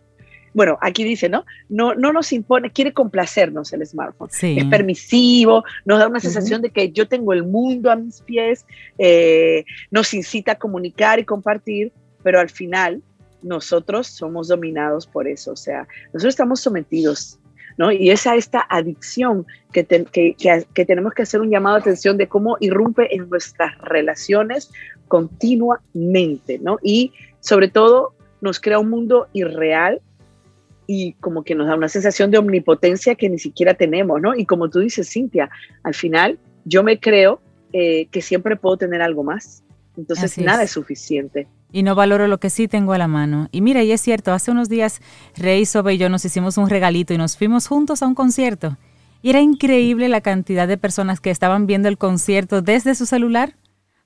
[0.56, 1.44] bueno, aquí dice, ¿no?
[1.68, 4.30] No, no nos impone, quiere complacernos el smartphone.
[4.40, 8.64] Es permisivo, nos da una sensación de que yo tengo el mundo a mis pies,
[8.96, 11.92] eh, nos incita a comunicar y compartir,
[12.22, 13.02] pero al final
[13.42, 17.38] nosotros somos dominados por eso, o sea, nosotros estamos sometidos
[17.76, 17.92] ¿no?
[17.92, 22.56] Y esa esta adicción que, que, tenemos que hacer un llamado de atención de cómo
[22.60, 24.70] irrumpe en nuestras relaciones
[25.08, 26.78] continuamente, ¿no?
[26.82, 30.00] Y sobre todo nos crea un mundo irreal
[30.86, 34.34] y como que nos da una sensación de omnipotencia que ni siquiera tenemos, ¿no?
[34.34, 35.50] Y como tú dices, Cintia,
[35.82, 37.40] al final yo me creo
[37.72, 39.62] eh, que siempre puedo tener algo más.
[39.96, 43.48] Entonces nada es suficiente y no valoro lo que sí tengo a la mano.
[43.52, 45.00] Y mira, y es cierto, hace unos días
[45.36, 48.76] Rey, Sobe y yo nos hicimos un regalito y nos fuimos juntos a un concierto.
[49.22, 53.54] Y era increíble la cantidad de personas que estaban viendo el concierto desde su celular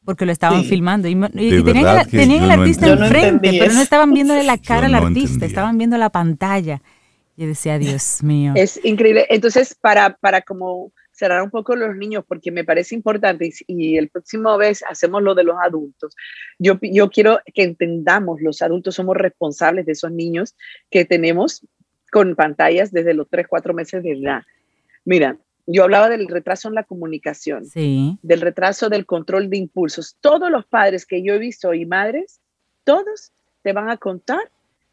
[0.04, 4.86] porque lo estaban filmando y, tenían, el artista enfrente, pero no estaban viéndole la cara
[4.86, 6.82] al artista, estaban viendo la pantalla.
[7.36, 8.52] Y decía, Dios mío.
[8.54, 9.26] Es increíble.
[9.30, 14.08] Entonces, para, para como cerrar un poco los niños porque me parece importante y, el
[14.08, 16.16] próximo vez hacemos lo de los adultos.
[16.58, 20.56] Yo, yo quiero que entendamos, los adultos somos responsables de esos niños
[20.90, 21.66] que tenemos
[22.10, 24.42] con pantallas desde los 3, 4 meses de edad.
[25.04, 30.16] Mira, yo hablaba del retraso en la comunicación, del retraso del control de impulsos.
[30.22, 32.40] Todos los padres que yo he visto y madres,
[32.84, 34.50] todos te van a contar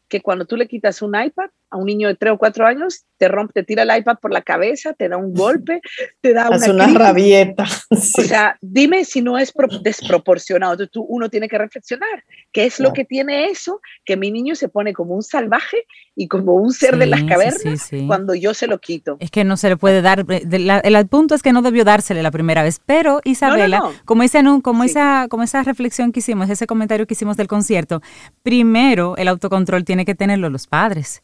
[0.08, 3.04] que cuando tú le quitas un iPad a un niño de 3 o 4 años,
[3.18, 5.80] te rompe, te tira el iPad por la cabeza, te da un golpe,
[6.20, 7.64] te da una, una rabieta.
[7.90, 9.52] O sea, dime si no es
[9.82, 10.74] desproporcionado.
[10.74, 12.24] Entonces tú, uno tiene que reflexionar.
[12.52, 13.80] ¿Qué es lo que tiene eso?
[14.04, 17.90] Que mi niño se pone como un salvaje y como un ser de las cavernas
[18.06, 19.16] cuando yo se lo quito.
[19.20, 20.24] Es que no se le puede dar.
[20.28, 22.80] el, punto es que no debió dársele la primera vez.
[22.84, 27.36] Pero Isabela, como, ese, como, esa, como esa reflexión que hicimos, ese comentario que hicimos
[27.36, 28.02] del concierto,
[28.42, 31.20] primero el autocontrol tiene que tenerlo los padres.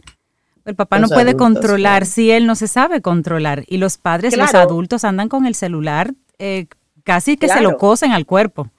[0.65, 3.65] El papá no puede controlar si él no se sabe controlar.
[3.67, 6.67] Y los padres, los adultos, andan con el celular eh,
[7.05, 8.71] casi que se lo cosen al cuerpo.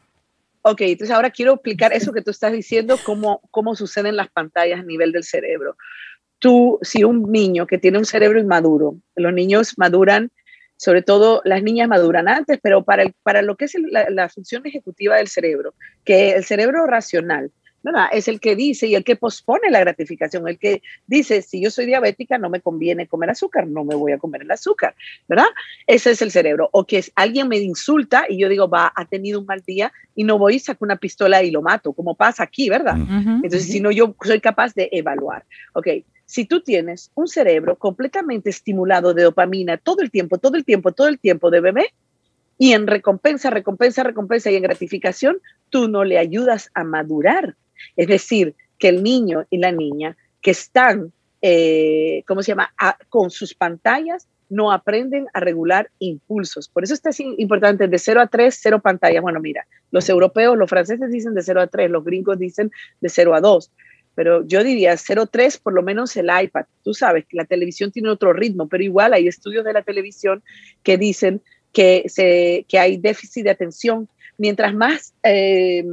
[0.64, 4.80] Ok, entonces ahora quiero explicar eso que tú estás diciendo, cómo, cómo suceden las pantallas
[4.80, 5.78] a nivel del cerebro.
[6.40, 10.32] Tú, si un niño que tiene un cerebro inmaduro, los niños maduran,
[10.76, 13.76] sobre todo las niñas maduran antes, pero para, el, para lo que es
[14.10, 17.52] la función ejecutiva del cerebro, que el cerebro racional,
[18.12, 21.70] es el que dice y el que pospone la gratificación, el que dice, si yo
[21.70, 24.96] soy diabética, no me conviene comer azúcar, no me voy a comer el azúcar,
[25.28, 25.48] ¿verdad?
[25.88, 26.70] Ese es el cerebro.
[26.72, 30.24] O que alguien me insulta y yo digo, va, ha tenido un mal día y
[30.24, 32.98] no voy y saco una pistola y lo mato, como pasa aquí, ¿verdad?
[32.98, 35.46] Entonces, si no, yo soy capaz de evaluar.
[35.74, 35.88] Ok,
[36.26, 40.92] si tú tienes un cerebro completamente estimulado de dopamina todo el tiempo, todo el tiempo,
[40.92, 41.94] todo el tiempo de bebé,
[42.58, 45.38] y en recompensa, recompensa, recompensa y en gratificación,
[45.70, 47.56] tú no le ayudas a madurar.
[47.96, 51.12] Es decir, que el niño y la niña que están,
[51.42, 52.74] eh, ¿cómo se llama?,
[53.10, 56.68] con sus pantallas, no aprenden a regular impulsos.
[56.70, 59.22] Por eso está importante de 0 a 3, 0 pantallas.
[59.22, 63.10] Bueno, mira, los europeos, los franceses dicen de 0 a 3, los gringos dicen de
[63.10, 63.72] 0 a 2.
[64.14, 66.66] Pero yo diría 0 a 3, por lo menos el iPad.
[66.84, 70.44] Tú sabes que la televisión tiene otro ritmo, pero igual hay estudios de la televisión
[70.84, 71.42] que dicen
[71.74, 74.08] que, se, que hay déficit de atención.
[74.38, 75.86] Mientras más eh,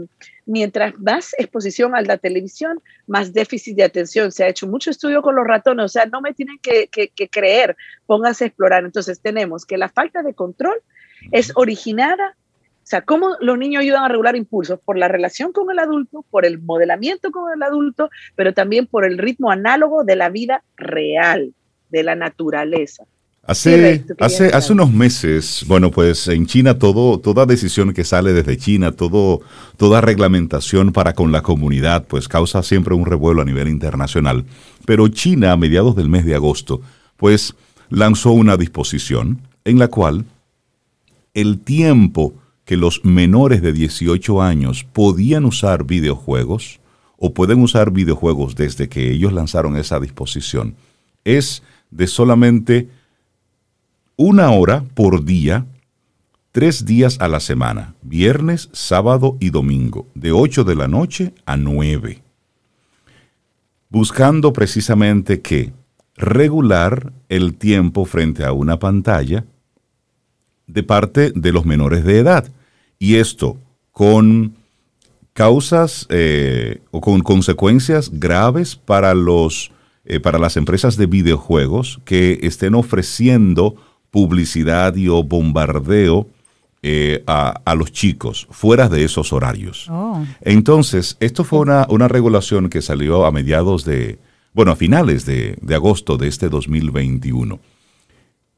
[0.47, 4.33] mientras más exposición a la televisión, más déficit de atención.
[4.33, 6.89] Se ha hecho mucho estudio con los ratones, o sea, no me tienen que,
[7.31, 7.77] creer,
[8.07, 8.85] pónganse a explorar.
[8.85, 10.81] Entonces tenemos que la falta de control
[11.31, 12.37] es originada,
[12.83, 16.25] o sea, cómo los niños ayudan a regular impulsos por la relación con el adulto,
[16.31, 20.65] por el modelamiento con el adulto, pero también por el ritmo análogo de la vida
[20.77, 21.55] real,
[21.91, 23.05] de la naturaleza.
[23.45, 28.57] Hace, hace, hace unos meses, bueno, pues en China todo, toda decisión que sale desde
[28.57, 29.41] China, todo,
[29.77, 34.45] toda reglamentación para con la comunidad, pues causa siempre un revuelo a nivel internacional.
[34.87, 36.83] Pero China, a mediados del mes de agosto,
[37.17, 37.57] pues
[37.91, 40.25] lanzó una disposición en la cual
[41.35, 46.79] el tiempo que los menores de 18 años podían usar videojuegos
[47.17, 50.77] o pueden usar videojuegos desde que ellos lanzaron esa disposición
[51.25, 52.89] es de solamente
[54.17, 55.67] una hora por día,
[56.53, 61.57] tres días a la semana, viernes, sábado y domingo, de 8 de la noche a
[61.57, 62.23] 9.
[63.89, 65.73] Buscando precisamente que
[66.17, 69.45] regular el tiempo frente a una pantalla
[70.67, 72.51] de parte de los menores de edad.
[72.99, 73.59] Y esto
[73.91, 74.55] con
[75.33, 79.73] causas eh, o con consecuencias graves para, los,
[80.05, 83.77] eh, para las empresas de videojuegos que estén ofreciendo
[84.13, 86.29] publicidad y o bombardeo
[86.83, 89.89] eh, a, los chicos fuera de esos horarios.
[89.91, 90.23] Oh.
[90.43, 94.19] Entonces, esto fue una, una, regulación que salió a mediados de,
[94.53, 97.59] bueno, a finales de, de agosto de este 2021.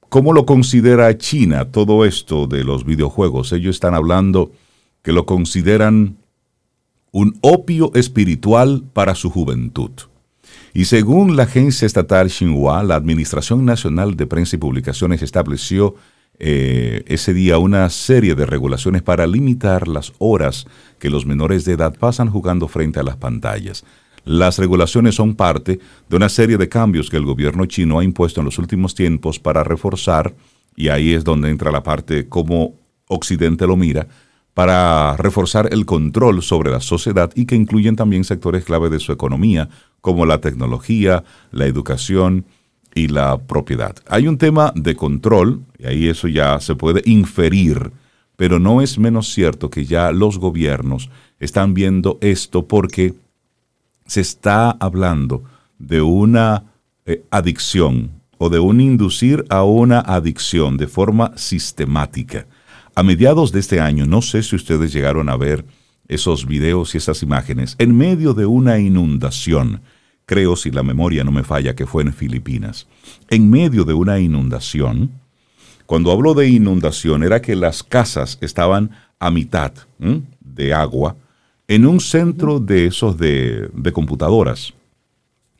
[0.09, 3.53] ¿Cómo lo considera China todo esto de los videojuegos?
[3.53, 4.51] Ellos están hablando
[5.03, 6.17] que lo consideran
[7.12, 9.93] un opio espiritual para su juventud.
[10.77, 15.95] Y según la agencia estatal Xinhua, la Administración Nacional de Prensa y Publicaciones estableció
[16.41, 20.67] eh, ese día una serie de regulaciones para limitar las horas
[20.99, 23.85] que los menores de edad pasan jugando frente a las pantallas.
[24.25, 28.41] Las regulaciones son parte de una serie de cambios que el gobierno chino ha impuesto
[28.41, 30.35] en los últimos tiempos para reforzar,
[30.75, 32.75] y ahí es donde entra la parte como
[33.07, 34.09] Occidente lo mira,
[34.55, 39.12] para reforzar el control sobre la sociedad y que incluyen también sectores clave de su
[39.12, 39.69] economía,
[40.01, 42.45] como la tecnología, la educación
[42.95, 43.97] y la propiedad.
[44.09, 47.90] Hay un tema de control, y ahí eso ya se puede inferir,
[48.37, 53.14] pero no es menos cierto que ya los gobiernos están viendo esto porque
[54.07, 55.43] se está hablando
[55.79, 56.64] de una
[57.07, 62.47] eh, adicción o de un inducir a una adicción de forma sistemática.
[62.97, 65.65] A mediados de este año, no sé si ustedes llegaron a ver
[66.07, 69.81] esos videos y esas imágenes, en medio de una inundación,
[70.27, 72.87] creo si la memoria no me falla que fue en Filipinas,
[73.31, 75.11] en medio de una inundación,
[75.87, 79.73] cuando hablo de inundación era que las casas estaban a mitad
[80.41, 81.17] de agua
[81.67, 84.73] en un centro de esos de, de computadoras.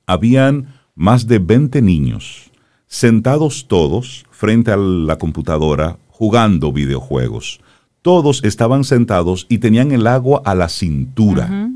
[0.07, 2.53] Habían más de 20 niños
[2.87, 7.61] sentados todos frente a la computadora jugando videojuegos.
[8.00, 11.68] Todos estaban sentados y tenían el agua a la cintura.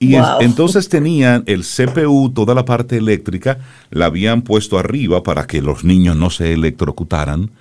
[0.00, 3.58] Y entonces tenían el CPU, toda la parte eléctrica,
[3.90, 7.52] la habían puesto arriba para que los niños no se electrocutaran,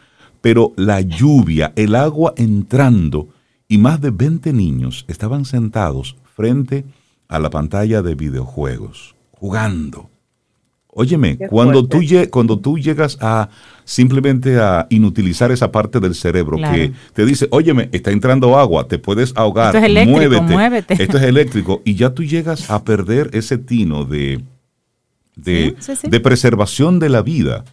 [0.41, 3.27] pero la lluvia, el agua entrando,
[3.67, 6.85] y más de 20 niños estaban sentados frente
[7.27, 10.09] a la pantalla de videojuegos, jugando.
[10.95, 13.49] Óyeme, cuando tú, cuando tú llegas a
[13.83, 18.99] simplemente a inutilizar esa parte del cerebro que te dice, óyeme, está entrando agua, te
[18.99, 21.81] puedes ahogar, Esto es muévete, Esto es eléctrico.
[21.83, 24.41] Y ya tú llegas a perder ese tino de,
[25.35, 27.65] de, preservación de la vida.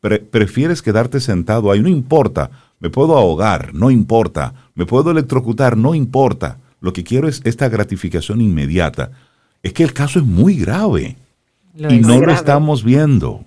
[0.00, 2.50] prefieres quedarte sentado ahí, no importa,
[2.80, 6.58] me puedo ahogar, no importa, me puedo electrocutar, no importa.
[6.80, 9.10] Lo que quiero es esta gratificación inmediata.
[9.62, 11.16] Es que el caso es muy grave
[11.74, 13.44] y no lo estamos viendo.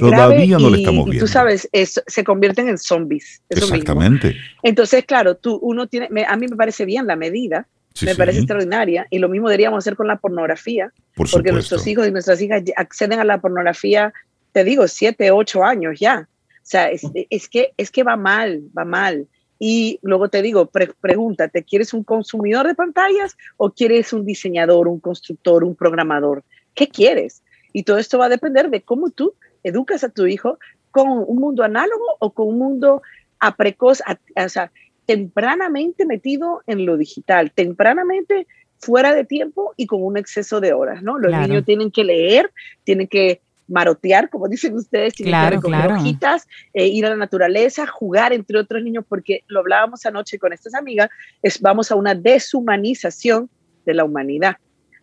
[0.00, 1.24] Todavía no lo estamos viendo.
[1.24, 3.40] tú sabes, se convierten en zombies.
[3.48, 4.36] Exactamente.
[4.62, 7.66] Entonces, claro, tú, uno tiene, a mí me parece bien la medida,
[8.02, 12.10] me parece extraordinaria, y lo mismo deberíamos hacer con la pornografía, porque nuestros hijos y
[12.10, 14.12] nuestras hijas acceden a la pornografía,
[14.52, 16.28] te digo, siete, ocho años ya.
[16.66, 19.28] O sea, es, que, es que va mal, va mal.
[19.58, 20.68] Y luego te digo,
[21.00, 26.42] pregúntate, ¿quieres un consumidor de pantallas o quieres un diseñador, un constructor, un programador?
[26.76, 27.42] ¿Qué quieres?
[27.72, 29.34] Y todo esto va a depender de cómo tú
[29.64, 30.58] educas a tu hijo
[30.92, 33.02] con un mundo análogo o con un mundo
[33.40, 34.00] a precoz,
[34.36, 34.70] o sea,
[35.06, 38.46] tempranamente metido en lo digital, tempranamente
[38.78, 41.18] fuera de tiempo y con un exceso de horas, ¿no?
[41.18, 42.52] Los niños tienen que leer,
[42.84, 45.94] tienen que marotear, como dicen ustedes, tienen Claro, que recoger claro.
[46.00, 50.52] hojitas, eh, ir a la naturaleza, jugar entre otros niños, porque lo hablábamos anoche con
[50.52, 51.10] estas amigas,
[51.42, 53.48] es, vamos a una deshumanización
[53.84, 54.56] de la humanidad.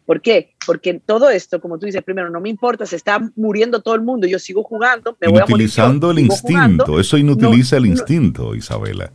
[0.05, 0.53] ¿Por qué?
[0.65, 3.95] Porque en todo esto, como tú dices, primero, no me importa, se está muriendo todo
[3.95, 6.47] el mundo, yo sigo jugando, me voy a morir Inutilizando el instinto.
[6.85, 6.99] jugando.
[6.99, 9.11] Eso inutiliza el no- instinto, Isabela.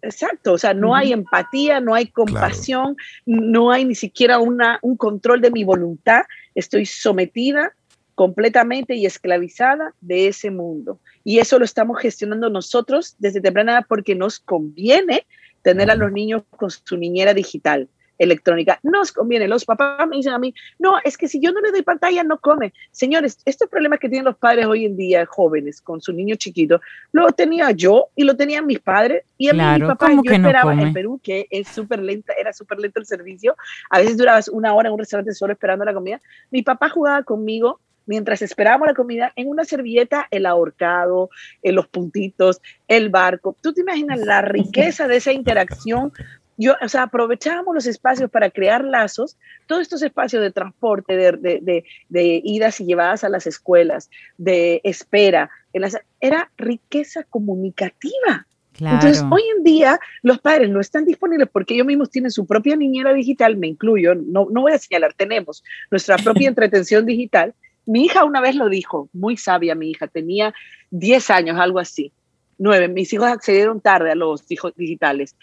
[0.00, 2.94] Exacto, o sea, no hay empatía, no hay compasión,
[3.24, 6.22] no hay ni siquiera una, un control de mi voluntad,
[6.54, 7.72] estoy sometida
[8.14, 11.00] completamente y esclavizada de ese mundo.
[11.24, 15.26] Y eso lo estamos gestionando nosotros desde temprana edad porque nos conviene
[15.62, 17.88] tener a los niños con su niñera digital
[18.18, 18.78] electrónica.
[18.82, 19.48] Nos conviene.
[19.48, 22.22] Los papás me dicen a mí, no, es que si yo no le doy pantalla,
[22.24, 22.72] no come.
[22.90, 26.80] Señores, estos problemas que tienen los padres hoy en día, jóvenes, con su niño chiquito,
[27.12, 30.06] lo tenía yo y lo tenían mis padres y a mí Claro, mi papá.
[30.06, 30.82] ¿cómo Yo que no esperaba come?
[30.84, 33.56] en Perú, que es súper lenta, era súper lento el servicio.
[33.90, 36.20] A veces durabas una hora en un restaurante solo esperando la comida.
[36.50, 41.30] Mi papá jugaba conmigo mientras esperábamos la comida en una servilleta, el ahorcado,
[41.62, 43.56] eh, los puntitos, el barco.
[43.60, 46.12] ¿Tú te imaginas la riqueza de esa interacción?
[46.56, 49.36] Yo, o sea, aprovechábamos los espacios para crear lazos,
[49.66, 54.08] todos estos espacios de transporte, de, de, de, de idas y llevadas a las escuelas,
[54.38, 58.46] de espera, las- era riqueza comunicativa.
[58.72, 58.96] Claro.
[58.96, 62.74] Entonces, hoy en día los padres no están disponibles porque ellos mismos tienen su propia
[62.76, 67.54] niñera digital, me incluyo, no, no voy a señalar, tenemos nuestra propia entretención digital.
[67.86, 70.54] Mi hija una vez lo dijo, muy sabia mi hija, tenía
[70.90, 72.12] 10 años, algo así,
[72.58, 72.88] 9.
[72.88, 75.36] Mis hijos accedieron tarde a los hijos digitales.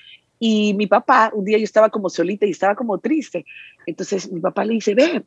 [0.44, 3.46] Y mi papá, un día yo estaba como solita y estaba como triste.
[3.86, 5.24] Entonces mi papá le dice, ve,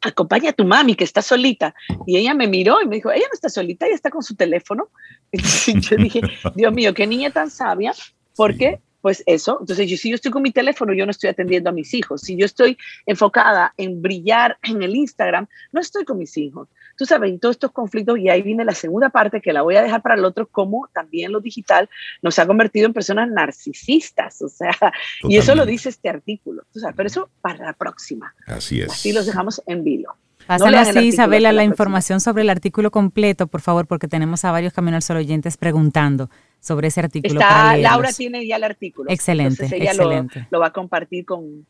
[0.00, 1.74] acompaña a tu mami que está solita.
[2.06, 4.34] Y ella me miró y me dijo, ella no está solita, ella está con su
[4.34, 4.88] teléfono.
[5.32, 6.22] Entonces yo dije,
[6.54, 7.92] Dios mío, qué niña tan sabia,
[8.34, 11.70] porque pues eso, entonces yo, si yo estoy con mi teléfono, yo no estoy atendiendo
[11.70, 12.22] a mis hijos.
[12.22, 16.68] Si yo estoy enfocada en brillar en el Instagram, no estoy con mis hijos.
[17.00, 19.74] Tú sabes, en todos estos conflictos, y ahí viene la segunda parte que la voy
[19.74, 21.88] a dejar para el otro, como también lo digital
[22.20, 24.76] nos ha convertido en personas narcisistas, o sea,
[25.22, 28.34] y eso lo dice este artículo, tú sabes, pero eso para la próxima.
[28.46, 28.90] Así es.
[28.90, 30.14] Así los dejamos en vilo.
[30.46, 34.52] El así, Isabela, la la información sobre el artículo completo, por favor, porque tenemos a
[34.52, 36.28] varios Camino al Sol oyentes preguntando
[36.60, 37.40] sobre ese artículo.
[37.40, 37.78] Está.
[37.78, 39.10] Laura tiene ya el artículo.
[39.10, 40.48] Excelente, ella lo- excelente.
[40.50, 41.64] Lo, va a compartir con...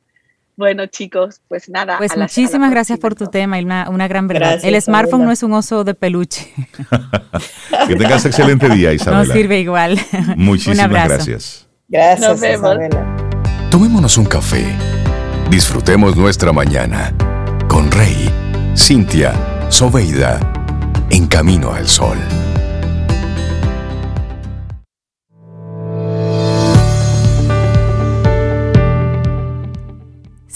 [0.60, 1.96] Bueno, chicos, pues nada.
[1.96, 4.50] Pues a la- a la muchísimas gracias por tu tema y una, una gran verdad.
[4.60, 5.26] Gracias, el smartphone Isabela.
[5.26, 6.52] no es un oso de peluche,
[7.88, 9.32] Que tengas excelente día, no Isabela.
[9.34, 9.98] sirve igual.
[10.36, 11.66] Muchísimas gracias.
[11.88, 12.72] Gracias, Nos vemos.
[12.74, 13.16] Isabela.
[13.70, 14.66] Tomémonos un café.
[15.48, 17.14] Disfrutemos nuestra mañana
[17.66, 18.30] con Rey,
[18.76, 19.32] Cintia,
[19.70, 20.40] Soveida,
[21.08, 22.18] en camino al sol.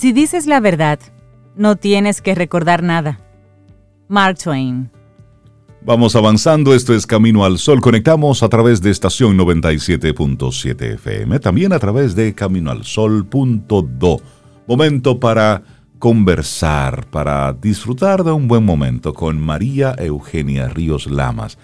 [0.05, 0.99] Si dices la verdad,
[1.57, 3.21] no tienes que recordar nada.
[4.07, 4.91] Mark Twain.
[5.81, 7.81] Vamos avanzando, esto es Camino al Sol.
[7.81, 14.21] Conectamos a través de estación 97.7 FM, también a través de caminoalsol.do.
[14.67, 15.63] Momento para
[15.99, 21.57] conversar, para disfrutar de un buen momento con María Eugenia Ríos Lamas,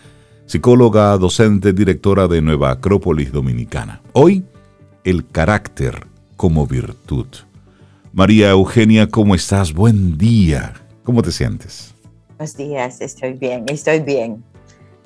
[0.46, 4.00] psicóloga, docente, directora de Nueva Acrópolis Dominicana.
[4.14, 4.46] Hoy,
[5.04, 6.06] el carácter
[6.38, 7.26] como virtud.
[8.12, 9.72] María Eugenia, ¿cómo estás?
[9.72, 10.74] Buen día.
[11.04, 11.94] ¿Cómo te sientes?
[12.36, 14.42] Buenos días, estoy bien, estoy bien.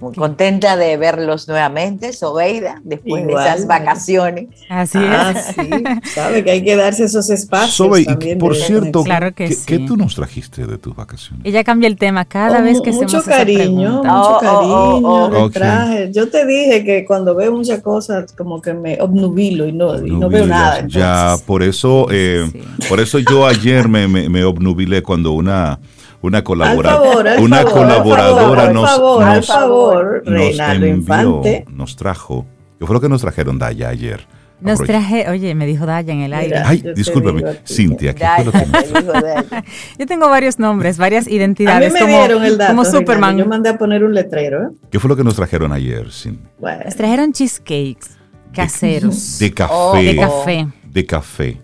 [0.00, 4.48] Muy contenta de verlos nuevamente, Sobeida, después de esas vacaciones.
[4.68, 5.54] Así Ah, es.
[5.54, 7.74] sí, sabe que hay que darse esos espacios.
[7.74, 9.04] Sobe, y también por cierto.
[9.04, 9.62] Claro que ¿qué, sí.
[9.64, 11.40] qué tú nos trajiste de tus vacaciones?
[11.46, 14.12] Ella cambia el tema cada Oh, vez que mucho hacemos esa cariño, pregunta.
[14.12, 15.30] mucho Oh, oh, cariño, oh, oh.
[15.30, 15.52] de Ok.
[15.52, 16.10] traje.
[16.12, 20.10] Yo te dije que cuando veo muchas cosas como que me obnubilo y no, y
[20.10, 20.84] no veo nada.
[20.88, 21.46] Ya, entonces.
[21.46, 22.60] por eso, eh, Sí.
[22.88, 25.78] por eso yo ayer me, me, me obnubilé cuando una,
[26.26, 30.34] una, colabora- Al favor, al una favor, colaboradora al nos, favor, al nos- favor, nos
[30.34, 31.64] Reinaldo envió, Infante.
[31.70, 32.46] nos trajo.
[32.78, 34.26] ¿Qué fue lo que nos trajeron allá ayer?
[34.60, 36.56] Nos traje, oye, me dijo Daya en el aire.
[36.56, 36.68] Mira.
[36.68, 37.74] Ay, te discúlpame, digo a ti.
[37.74, 39.62] Cintia, ¿qué fue lo que él.
[39.98, 41.92] Yo tengo varios nombres, varias A mí identidades.
[41.92, 42.70] me como, dieron el dato.
[42.70, 43.36] como Reinaldo, Superman.
[43.36, 44.62] Yo mandé a poner un letrero.
[44.62, 44.68] ¿eh?
[44.90, 46.48] ¿Qué fue lo que nos trajeron ayer, Cintia?
[46.58, 48.16] Bueno, Nos trajeron cheesecakes
[48.54, 49.72] caseros De café.
[49.74, 50.66] Oh, de café.
[50.84, 51.60] de café.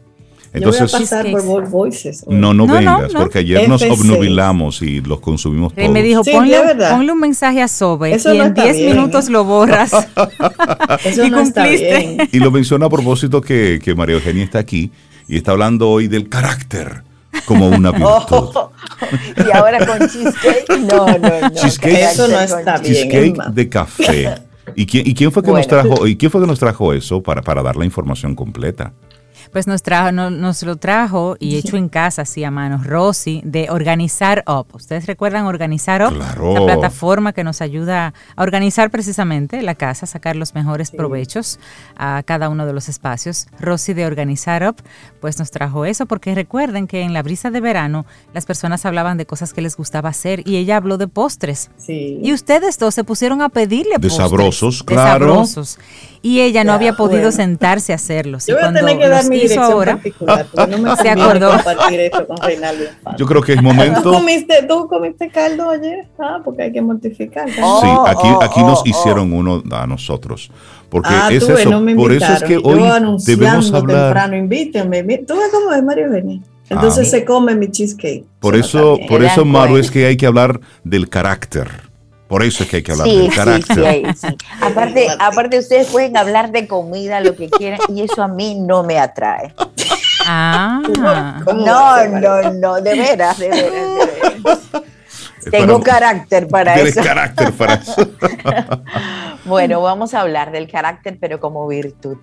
[0.53, 2.25] Yo voy a Entonces, pasar por Voices.
[2.27, 2.35] hoy.
[2.35, 3.21] no, no, No, no, vengas, no.
[3.21, 3.93] porque ayer nos F6.
[3.93, 5.91] obnubilamos y los consumimos todos.
[5.91, 6.59] me dijo, Sí, ponle,
[6.91, 8.97] ponle un mensaje a Sobe Eso y no en está 10 bien.
[8.97, 9.93] minutos lo borras.
[11.05, 11.99] Eso y no está cumpliste.
[11.99, 12.29] bien.
[12.33, 14.91] Y lo menciona a propósito que, que María Eugenia está aquí
[15.29, 17.03] y está hablando hoy del carácter
[17.47, 18.09] como una virtud.
[18.31, 18.73] Oh,
[19.47, 21.51] y ahora con cheesecake, no, no, no.
[21.51, 22.11] Cheesecake.
[22.13, 22.93] Eso no está bien.
[22.95, 23.49] Cheesecake Emma.
[23.55, 24.35] de café.
[24.77, 25.69] ¿Y quién, y quién fue que nos Bueno.
[25.89, 28.93] trajo y quién fue que nos trajo eso para, para dar la información completa?
[29.53, 33.69] Pues nos, trajo, nos lo trajo y hecho en casa, así a mano, Rosy, de
[33.71, 34.67] Organizar Up.
[34.75, 36.15] ¿Ustedes recuerdan Organizar Up?
[36.15, 36.55] Claro.
[36.55, 41.59] La plataforma que nos ayuda a organizar precisamente la casa, sacar los mejores provechos
[41.97, 43.49] a cada uno de los espacios.
[43.59, 44.77] Rosy de Organizar Up,
[45.21, 49.17] pues nos trajo eso, porque recuerden que en la brisa de verano las personas hablaban
[49.19, 51.71] de cosas que les gustaba hacer y ella habló de postres.
[51.77, 52.21] Sí.
[52.23, 54.15] Y ustedes dos se pusieron a pedirle De postres.
[54.17, 55.27] sabrosos, de claro.
[55.29, 55.79] sabrosos.
[56.23, 57.33] Y ella no Ya, había podido bueno.
[57.33, 58.47] sentarse a hacerlos.
[58.47, 59.99] Yo voy a tener que dar mi hizo ahora,
[60.69, 61.51] no me Se acordó.
[61.53, 62.85] compartir esto con Reinaldo.
[63.17, 64.13] Yo creo que es ¿Tú momento.
[64.13, 66.07] comiste, ¿Tú comiste caldo ayer?
[66.19, 67.49] Ah, porque hay que mortificar.
[67.63, 70.51] Oh, Sí, aquí, oh, aquí nos oh, hicieron uno a nosotros.
[70.89, 71.71] Porque ah, es tú eso.
[71.71, 74.05] no me por eso es que hoy Yo anunciando debemos hablar.
[74.07, 75.03] temprano, invítenme.
[75.05, 76.43] Mi- Tú ves cómo es Mario Beni.
[76.69, 77.11] Entonces Ah.
[77.11, 78.25] se come mi cheesecake.
[78.41, 81.90] Por eso, por eso, Maru, es que hay que hablar del carácter.
[82.31, 83.77] Por eso es que hay que hablar Sí, del sí, carácter.
[83.77, 84.37] sí, sí.
[84.63, 88.85] Aparte, aparte, ustedes pueden hablar de comida, lo que quieran, y eso a mí no
[88.85, 89.53] me atrae.
[90.27, 90.81] Ah,
[91.45, 94.61] ¿Cómo No, no, no, de veras, de veras, de veras.
[95.51, 97.05] Tengo para- carácter para Tienes eso.
[97.07, 97.95] carácter para eso.
[99.45, 102.19] Bueno, vamos a hablar del carácter, pero como virtud,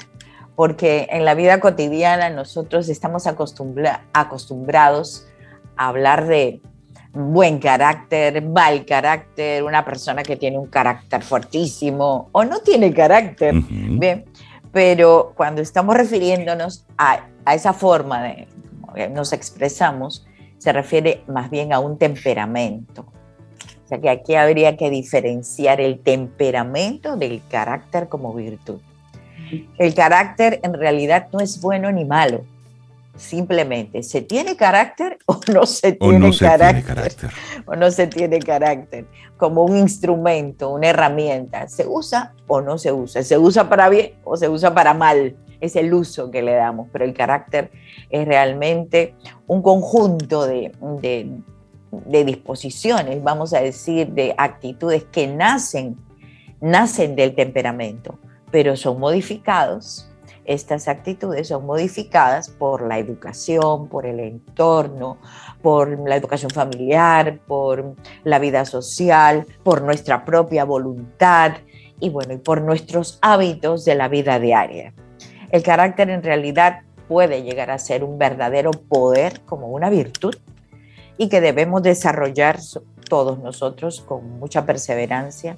[0.56, 5.26] porque en la vida cotidiana nosotros estamos acostumbra- acostumbrados
[5.76, 6.62] a hablar de
[7.18, 13.56] buen carácter, mal carácter, una persona que tiene un carácter fuertísimo o no tiene carácter.
[13.70, 14.26] Bien,
[14.72, 18.48] pero cuando estamos refiriéndonos a, a esa forma de
[18.96, 20.26] que nos expresamos,
[20.58, 23.06] se refiere más bien a un temperamento.
[23.86, 28.82] O sea que aquí habría que diferenciar el temperamento del carácter como virtud.
[29.78, 32.44] El carácter en realidad no es bueno ni malo.
[33.18, 37.30] Simplemente se tiene carácter o no se O tiene no se carácter tiene carácter.
[37.66, 39.06] o no se tiene carácter,
[39.38, 41.68] como un instrumento, una herramienta.
[41.68, 43.24] ¿Se usa o no se usa?
[43.24, 45.36] ¿Se usa para bien o se usa para mal?
[45.60, 47.72] Es el uso que le damos, pero el carácter
[48.12, 49.16] es realmente
[49.48, 51.32] un conjunto de, de-
[51.90, 55.96] de disposiciones, vamos a decir, de actitudes que nacen,
[56.62, 58.20] nacen del temperamento,
[58.52, 60.07] pero son modificados.
[60.48, 65.18] Estas actitudes son modificadas por la educación, por el entorno,
[65.62, 71.52] por la educación familiar, por la vida social, por nuestra propia voluntad
[72.00, 74.94] y bueno, y por nuestros hábitos de la vida diaria.
[75.52, 76.80] El carácter en realidad
[77.10, 80.36] puede llegar a ser un verdadero poder como una virtud
[81.18, 82.58] y que debemos desarrollar
[83.10, 85.58] todos nosotros con mucha perseverancia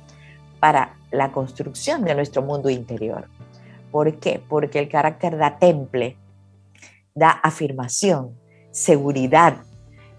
[0.59, 3.27] para la construcción de nuestro mundo interior.
[3.91, 4.41] ¿Por qué?
[4.47, 6.17] Porque el carácter da temple,
[7.15, 8.37] da afirmación,
[8.71, 9.57] seguridad.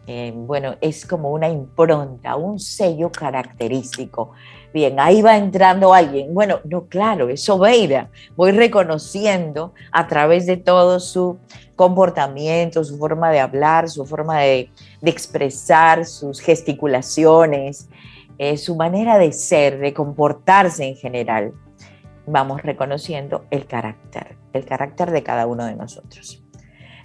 [0.07, 4.33] Eh, bueno, es como una impronta, un sello característico.
[4.73, 6.33] Bien, ahí va entrando alguien.
[6.33, 8.11] Bueno, no, claro, es Obeida.
[8.37, 11.39] Voy reconociendo a través de todo su
[11.77, 14.71] comportamiento, su forma de hablar, su forma de,
[15.03, 17.89] expresar, sus gesticulaciones,
[18.39, 21.53] eh, su manera de ser, de comportarse en general.
[22.33, 26.41] Vamos reconociendo el carácter, el carácter de cada uno de nosotros.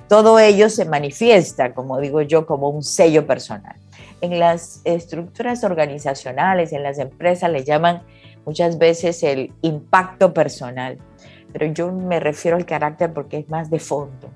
[0.07, 3.75] Todo ello se manifiesta, como digo yo, como un sello personal.
[4.21, 8.03] En las estructuras organizacionales, en las empresas, le llaman
[8.45, 10.99] muchas veces el impacto personal,
[11.51, 14.29] pero yo me refiero al carácter porque es más de fondo.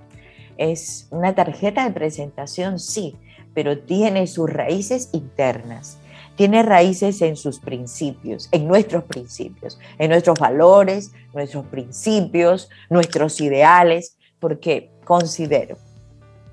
[0.57, 3.15] Es una tarjeta de presentación, sí,
[3.53, 5.98] pero tiene sus raíces internas,
[6.39, 14.15] tiene raíces en sus principios, en nuestros principios, en nuestros valores, nuestros principios, nuestros ideales,
[14.39, 15.75] porque considero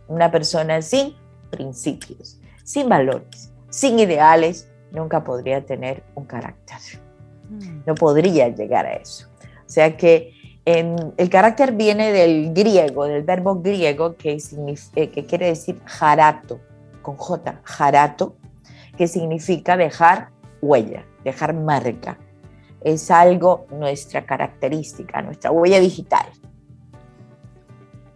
[0.08, 1.14] una persona sin
[1.50, 6.78] principios, sin valores, sin ideales, nunca podría tener un carácter.
[7.86, 9.28] No podría llegar a eso.
[9.38, 10.32] O sea que
[10.64, 14.36] en- el carácter viene del griego, del verbo griego que,
[14.96, 16.58] eh, que quiere decir jarato,
[17.02, 18.34] con J, jarato,
[18.96, 20.30] que significa dejar
[20.60, 22.18] huella, dejar marca.
[22.82, 26.26] Es algo, nuestra característica, nuestra huella digital.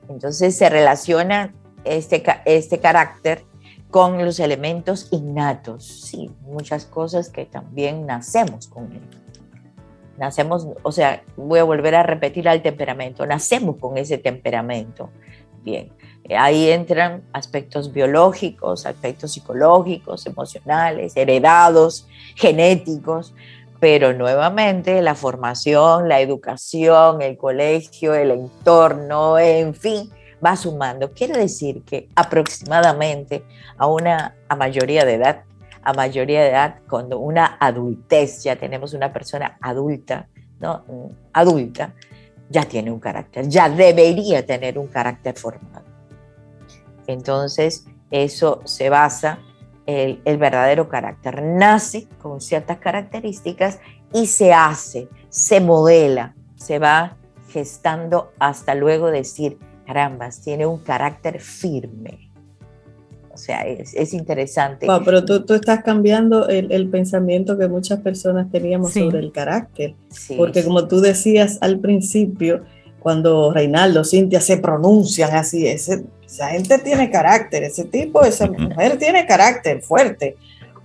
[0.09, 1.55] Entonces se relaciona
[1.85, 3.45] este, este carácter
[3.91, 9.03] con los elementos innatos, sí, muchas cosas que también nacemos con él.
[10.16, 15.11] Nacemos, o sea, voy a volver a repetir al temperamento, nacemos con ese temperamento.
[15.62, 15.91] Bien,
[16.37, 22.07] ahí entran aspectos biológicos, aspectos psicológicos, emocionales, heredados,
[22.37, 23.35] genéticos,
[23.81, 30.11] pero nuevamente la formación, la educación, el colegio, el entorno, en fin,
[30.45, 31.12] va sumando.
[31.12, 33.43] Quiere decir que aproximadamente
[33.79, 35.45] a una a mayoría de edad,
[35.83, 40.29] a mayoría de edad, cuando una adultez, ya tenemos una persona adulta,
[40.61, 40.85] ¿no?
[40.87, 41.95] Mm, Adulta,
[42.51, 45.89] ya tiene un carácter, ya debería tener un carácter formado.
[47.11, 49.38] Entonces, eso se basa,
[49.86, 53.78] el, el verdadero carácter nace con ciertas características
[54.12, 57.16] y se hace, se modela, se va
[57.48, 62.30] gestando hasta luego decir, carambas, tiene un carácter firme.
[63.32, 64.86] O sea, es, interesante.
[65.04, 69.94] pero tú, tú, estás cambiando el, el, pensamiento que muchas personas teníamos sobre el carácter.
[70.36, 72.64] porque como tú decías al principio,
[72.98, 78.97] cuando Reinaldo, Cintia se pronuncian así, ese, esa gente tiene carácter, ese tipo, esa mujer
[78.99, 80.37] tiene carácter fuerte.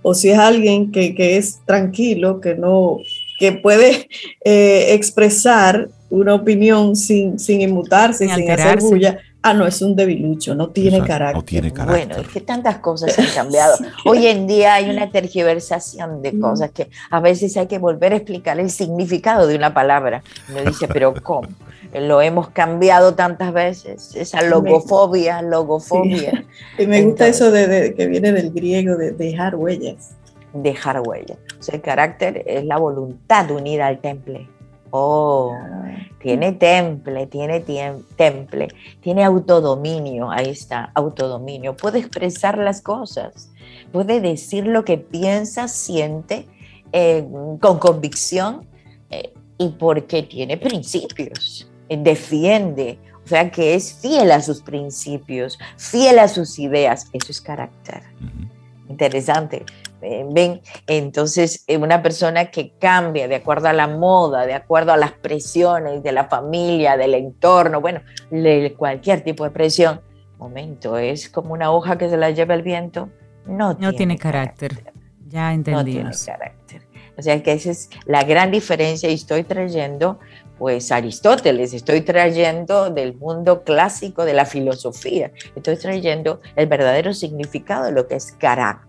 [0.02, 2.98] O si es alguien que, que es tranquilo, que no,
[3.38, 4.08] que puede
[4.44, 9.18] eh, expresar una opinión sin, sin inmutarse, sin, hacer bulla.
[9.46, 11.36] Ah, no, es un debilucho, no tiene, carácter.
[11.36, 12.08] no tiene carácter.
[12.08, 13.76] Bueno, es que tantas cosas han cambiado.
[14.04, 16.40] Hoy en día hay una tergiversación de mm.
[16.40, 20.24] cosas que a veces hay que volver a explicar el significado de una palabra.
[20.50, 21.48] Uno dice, pero ¿cómo?
[21.94, 26.44] Lo hemos cambiado tantas veces, esa logofobia, logofobia.
[26.76, 30.16] Y me gusta eso de, que viene del griego, de dejar huellas
[30.62, 31.36] dejar huella.
[31.58, 34.48] O sea, el carácter es la voluntad unida al temple.
[34.90, 35.56] Oh,
[36.20, 37.60] tiene temple, tiene
[38.16, 38.68] temple,
[39.00, 41.76] tiene autodominio, ahí está, autodominio.
[41.76, 43.50] Puede expresar las cosas,
[43.92, 46.46] puede decir lo que piensa, siente
[46.92, 47.26] eh,
[47.60, 48.66] con convicción
[49.10, 55.58] eh, y porque tiene principios, eh, defiende, o sea que es fiel a sus principios,
[55.76, 58.02] fiel a sus ideas, eso es carácter.
[58.88, 59.64] Interesante.
[60.02, 64.92] Eh, ven, entonces eh, una persona que cambia de acuerdo a la moda, de acuerdo
[64.92, 68.02] a las presiones de la familia, del entorno, bueno,
[68.76, 70.02] cualquier tipo de presión,
[70.38, 73.08] momento, es como una hoja que se la lleva el viento,
[73.46, 74.92] no, no tiene, carácter.
[75.28, 75.84] Ya entendimos.
[75.84, 76.82] No tiene carácter.
[77.16, 80.18] O sea que esa es la gran diferencia y estoy trayendo
[80.58, 87.84] pues Aristóteles, estoy trayendo del mundo clásico de la filosofía, estoy trayendo el verdadero significado
[87.84, 88.85] de lo que es carácter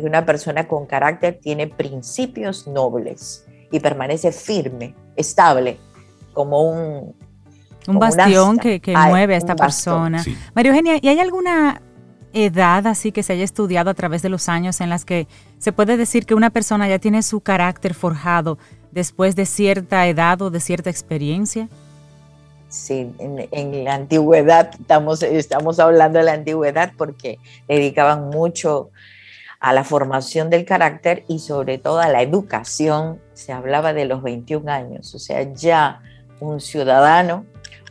[0.00, 5.78] que una persona con carácter tiene principios nobles y permanece firme, estable,
[6.32, 7.14] como un...
[7.88, 10.24] Un bastión que, mueve a esta persona.
[10.54, 11.82] María Eugenia, ¿y hay alguna
[12.32, 15.26] edad así que se haya estudiado a través de los años en las que
[15.58, 18.58] se puede decir que una persona ya tiene su carácter forjado
[18.92, 21.68] después de cierta edad o de cierta experiencia?
[22.68, 27.38] Sí, en, la antigüedad, estamos, estamos hablando de la antigüedad porque
[27.68, 28.90] dedicaban mucho
[29.62, 34.20] a la formación del carácter y sobre todo a la educación, se hablaba de los
[34.20, 36.02] 21 años, o sea, ya
[36.40, 37.46] un ciudadano,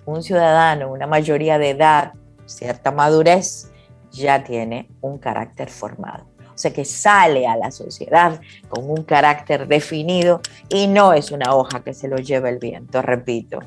[0.05, 2.11] un ciudadano, una mayoría de edad,
[2.45, 3.71] cierta madurez,
[4.11, 6.25] ya tiene un carácter formado.
[6.53, 11.55] O sea que sale a la sociedad con un carácter definido y no es una
[11.55, 13.59] hoja que se lo lleva el viento, repito.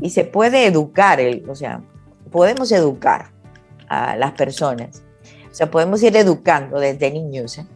[0.00, 1.82] Y se puede educar, o sea,
[2.30, 3.30] podemos educar
[3.88, 5.02] a las personas
[5.52, 7.66] o sea, podemos ir educando desde niños ¿eh?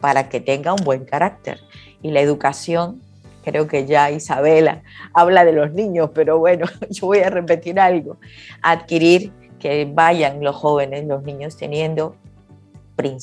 [0.00, 1.60] para que tenga un buen carácter.
[2.02, 3.00] Y la educación,
[3.42, 4.82] creo que ya Isabela
[5.14, 8.18] habla de los niños, pero bueno, yo voy a repetir algo.
[8.60, 12.16] Adquirir que vayan los jóvenes, los niños teniendo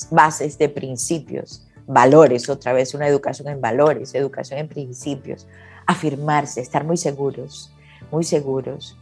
[0.10, 5.48] bases de principios, valores, otra vez una educación en valores, educación en principios,
[5.86, 7.72] afirmarse, estar muy seguros,
[8.12, 8.98] muy seguros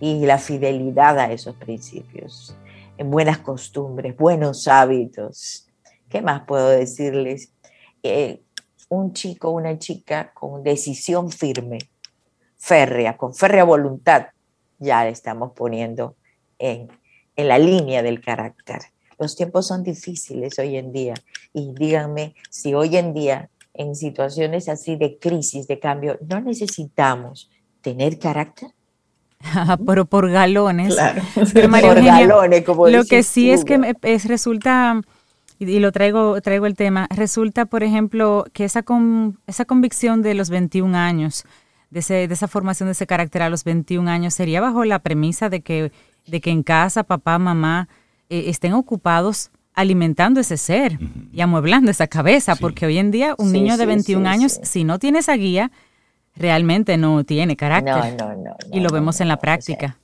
[0.00, 2.56] y la fidelidad a esos principios
[2.98, 5.66] en buenas costumbres, buenos hábitos.
[6.08, 7.52] ¿Qué más puedo decirles?
[8.02, 8.42] Eh,
[8.88, 11.78] un chico, una chica con decisión firme,
[12.56, 14.28] férrea, con férrea voluntad,
[14.78, 16.16] ya le estamos poniendo
[16.58, 16.88] en,
[17.34, 18.80] en la línea del carácter.
[19.18, 21.14] Los tiempos son difíciles hoy en día
[21.52, 27.50] y díganme si hoy en día en situaciones así de crisis, de cambio, no necesitamos
[27.82, 28.70] tener carácter.
[29.86, 30.94] pero por galones.
[30.94, 31.22] Claro.
[31.34, 35.00] por galones, como Lo que sí es que es, resulta,
[35.58, 40.34] y, lo traigo, traigo el tema, resulta, por ejemplo, que esa, con, esa convicción de
[40.34, 41.44] los 21 años,
[41.90, 44.98] de, ese, de esa formación de ese carácter a los 21 años, sería bajo la
[44.98, 45.92] premisa de que,
[46.26, 47.88] de que en casa papá, mamá
[48.28, 50.98] eh, estén ocupados alimentando ese ser
[51.32, 54.98] y amueblando esa cabeza, porque hoy en día un niño de 21 años, si no
[54.98, 55.70] tiene esa guía,
[56.36, 58.16] realmente no tiene carácter.
[58.16, 58.56] No, no, no.
[58.72, 59.98] y lo vemos en la práctica.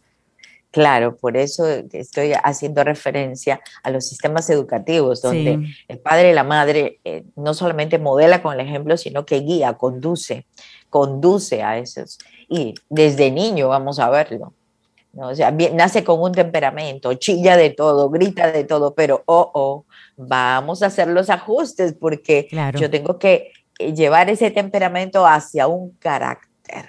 [0.71, 6.45] claro, por eso estoy haciendo referencia a los sistemas educativos, donde el padre y la
[6.45, 10.47] madre eh, no solamente modela con el ejemplo, sino que guía, conduce,
[10.89, 12.19] conduce a esos.
[12.49, 14.55] Y desde niño vamos a verlo.
[15.13, 15.29] ¿no?
[15.29, 19.85] O sea, nace con un temperamento, chilla de todo, grita de todo, pero oh, oh,
[20.17, 26.89] vamos a hacer los ajustes porque yo tengo que llevar ese temperamento hacia un carácter.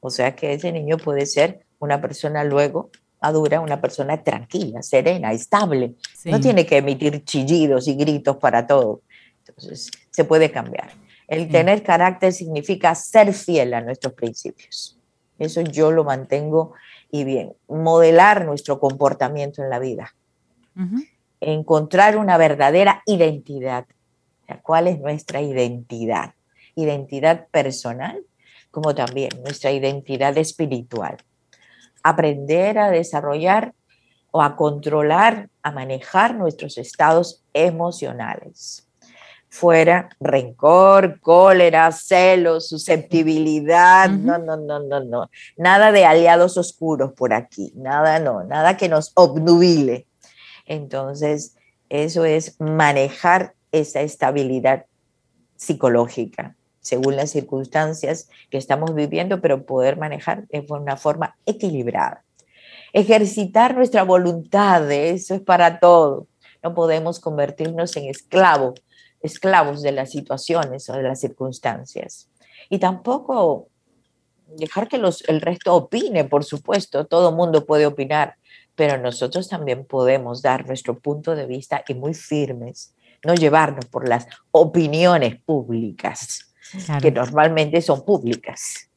[0.00, 2.90] O O sea que ese niño puede ser una persona luego
[3.22, 5.94] madura, una persona tranquila, serena, estable.
[6.24, 9.02] No tiene que emitir chillidos y gritos para todo.
[9.46, 10.90] Entonces, se puede cambiar.
[11.28, 14.98] El tener carácter significa ser fiel a nuestros principios.
[15.38, 16.74] Eso yo lo mantengo
[17.10, 17.54] y bien.
[17.68, 20.14] Modelar nuestro comportamiento en la vida.
[21.40, 23.86] Encontrar una verdadera identidad.
[24.62, 26.34] ¿Cuál es nuestra identidad?
[26.74, 28.24] Identidad personal,
[28.70, 31.18] como también nuestra identidad espiritual
[32.02, 33.74] aprender a desarrollar
[34.30, 38.88] o a controlar, a manejar nuestros estados emocionales.
[39.48, 45.30] Fuera rencor, cólera, celos, susceptibilidad, no, no, no, no, no.
[45.58, 50.06] Nada de aliados oscuros por aquí, nada, no, nada que nos obnubile.
[50.64, 51.56] Entonces,
[51.90, 54.86] eso es manejar esa estabilidad
[55.56, 62.24] psicológica según las circunstancias que estamos viviendo, pero poder manejar de una forma equilibrada.
[62.92, 66.26] Ejercitar nuestra voluntad, eso es para todo.
[66.62, 68.82] No podemos convertirnos en esclavos,
[69.20, 72.28] esclavos de las situaciones o de las circunstancias.
[72.68, 73.68] Y tampoco
[74.48, 78.34] dejar que los, el resto opine, por supuesto, todo mundo puede opinar,
[78.74, 82.94] pero nosotros también podemos dar nuestro punto de vista y muy firmes,
[83.24, 86.52] no llevarnos por las opiniones públicas
[87.00, 88.88] que normalmente son públicas.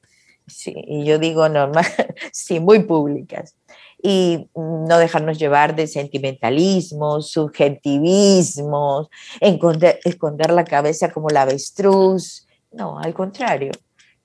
[0.47, 1.85] Sí, y yo digo normal,
[2.31, 3.55] sí, muy públicas.
[4.01, 9.09] Y no dejarnos llevar de sentimentalismos, subjetivismos,
[9.41, 12.47] esconder, esconder la cabeza como la avestruz.
[12.71, 13.71] No, al contrario,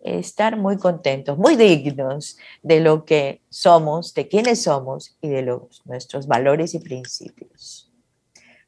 [0.00, 5.82] estar muy contentos, muy dignos de lo que somos, de quiénes somos y de los,
[5.86, 7.89] nuestros valores y principios.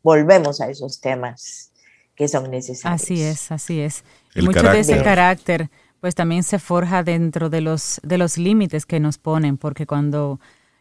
[0.03, 1.73] Volvemos a esos temas
[2.15, 3.03] que son necesarios.
[3.03, 4.05] Así es, así es.
[4.37, 5.71] Mucho de ese carácter
[6.03, 10.41] pues también se forja dentro de los, de los límites que nos ponen, porque cuando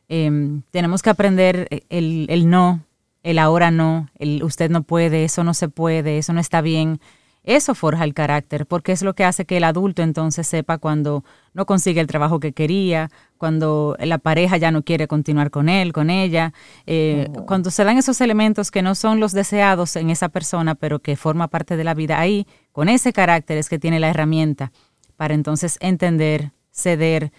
[0.09, 2.83] em, tenemos que aprender el, el, no,
[3.21, 6.99] el ahora no, el usted no puede, eso no se puede, eso no está bien,
[7.43, 11.23] eso forja el carácter, porque es lo que hace que el adulto entonces sepa cuando
[11.53, 15.91] no consigue el trabajo que quería, cuando la pareja ya no quiere continuar con él,
[15.91, 16.53] con ella,
[16.85, 20.99] eh, cuando se dan esos elementos que no son los deseados en esa persona, pero
[20.99, 24.71] que forma parte de la vida, ahí, con ese carácter es que tiene la herramienta
[25.17, 27.31] para entonces entender, ceder,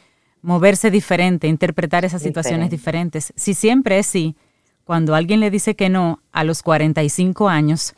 [0.42, 3.32] moverse diferente, interpretar esas situaciones diferentes.
[3.36, 4.36] Si siempre es sí,
[4.84, 7.94] cuando alguien le dice que no a los 45 años,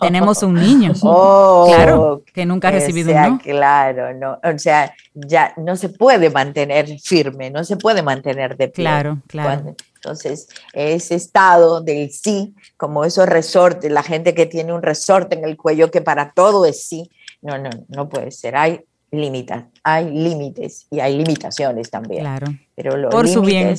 [0.00, 0.92] tenemos un niño.
[1.04, 5.76] Oh, claro, que nunca ha recibido o sea, un Claro, no, o sea, ya no
[5.76, 8.84] se puede mantener firme, no se puede mantener de pie.
[8.84, 9.74] Claro, claro.
[9.96, 15.44] entonces, ese estado del sí, como esos resortes, la gente que tiene un resorte en
[15.44, 17.10] el cuello que para todo es sí,
[17.42, 18.56] no, no, no puede ser.
[18.56, 18.80] Hay
[19.10, 22.22] límites, hay límites y hay limitaciones también.
[22.22, 22.46] Claro.
[22.74, 23.76] Pero los Por su bien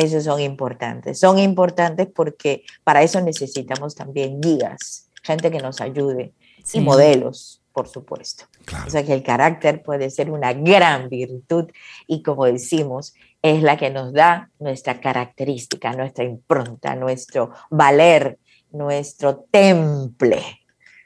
[0.00, 1.18] esos son importantes.
[1.18, 6.32] Son importantes porque para eso necesitamos también guías, gente que nos ayude
[6.72, 8.44] y modelos, por supuesto.
[8.86, 11.70] O sea que el carácter puede ser una gran virtud
[12.06, 18.38] y como decimos, es la que nos da nuestra característica, nuestra impronta, nuestro valer,
[18.72, 20.42] nuestro temple.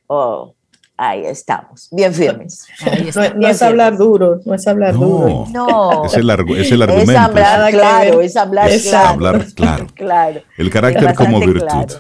[0.07, 0.55] Oh,
[1.01, 2.67] ahí estamos, bien firmes.
[3.37, 5.47] no, es hablar duro, no es hablar duro.
[5.51, 7.13] No, es el, es el argumento.
[7.13, 8.71] Es hablar claro, es hablar
[9.57, 9.87] claro.
[9.95, 10.43] claro.
[10.59, 11.95] El carácter como virtud.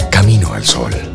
[0.09, 1.12] Camino al Sol.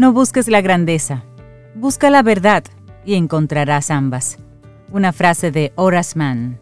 [0.00, 1.26] No busques la grandeza,
[1.74, 2.64] busca la verdad
[3.04, 4.38] y encontrarás ambas.
[4.90, 6.58] Una frase de Horace Mann.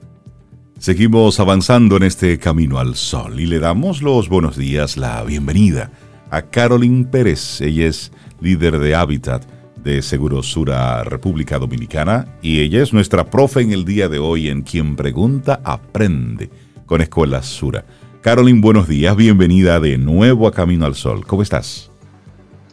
[0.80, 5.92] Seguimos avanzando en este camino al sol y le damos los buenos días, la bienvenida
[6.32, 7.60] a Carolyn Pérez.
[7.60, 8.10] Ella es
[8.40, 9.44] líder de Hábitat
[9.84, 14.62] de Segurosura República Dominicana y ella es nuestra profe en el día de hoy en
[14.62, 16.50] Quien Pregunta Aprende
[16.86, 17.84] con Escuela Sura.
[18.20, 21.24] Carolyn, buenos días, bienvenida de nuevo a Camino al Sol.
[21.24, 21.92] ¿Cómo estás?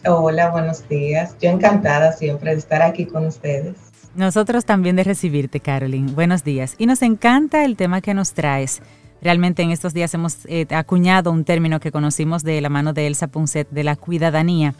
[0.07, 1.35] Hola, buenos días.
[1.41, 3.75] Yo encantada siempre de estar aquí con ustedes.
[4.13, 6.13] Nosotros también de recibirte, Carolyn.
[6.13, 6.75] Buenos días.
[6.77, 8.81] Y nos encanta el tema que nos traes.
[9.21, 13.07] Realmente en estos días hemos eh, acuñado un término que conocimos de la mano de
[13.07, 14.75] Elsa Punset, de la cuidadanía.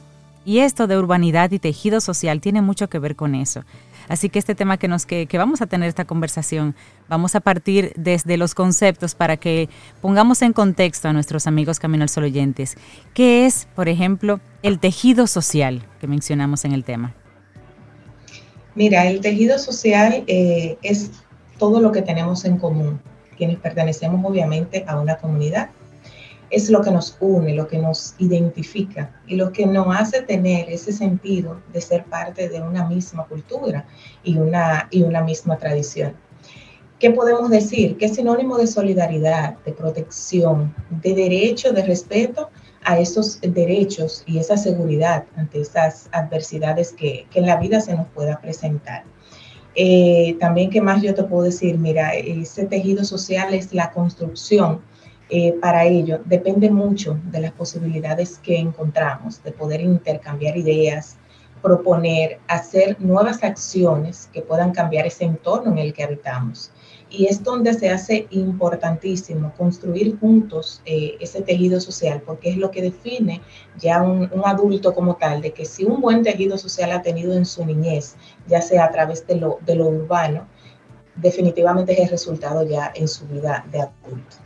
[0.46, 3.64] Y esto de urbanidad y tejido social tiene mucho que ver con eso.
[4.08, 6.76] Así que este tema que, nos, que, que, vamos a tener esta conversación,
[7.08, 9.70] vamos a partir desde los conceptos para que
[10.02, 12.76] pongamos en contexto a nuestros amigos Camino al Sol oyentes.
[13.14, 17.14] ¿Qué es, por ejemplo, el tejido social que mencionamos en el tema?
[18.76, 21.12] Mira, el tejido social eh, es
[21.58, 23.00] todo lo que tenemos en común,
[23.38, 25.70] quienes pertenecemos obviamente a una comunidad.
[26.50, 30.70] Es lo que nos une, lo que nos identifica y lo que nos hace tener
[30.70, 33.86] ese sentido de ser parte de una misma cultura
[34.24, 36.14] y una, y una misma tradición.
[37.00, 37.98] ¿Qué podemos decir?
[37.98, 42.50] Que es sinónimo de solidaridad, de protección, de derecho, de respeto
[42.86, 48.08] a esos derechos y esa seguridad ante esas adversidades que, en la vida se nos
[48.08, 49.04] pueda presentar.
[49.76, 51.78] Eh, también, ¿qué más yo te puedo decir?
[51.78, 54.80] Mira, ese tejido social es la construcción.
[55.30, 61.18] Eh, para ello depende mucho de las posibilidades que encontramos, de poder intercambiar ideas,
[61.62, 66.72] proponer, hacer nuevas acciones que puedan cambiar ese entorno en el que habitamos
[67.10, 72.72] y es donde se hace importantísimo construir juntos eh, ese tejido social, porque es lo
[72.72, 73.42] que define
[73.78, 77.46] ya un, adulto como tal, de que si un buen tejido social ha tenido en
[77.46, 78.16] su niñez,
[78.48, 80.48] ya sea a través de lo, de lo urbano,
[81.16, 84.45] definitivamente es el resultado ya en su vida de adulto.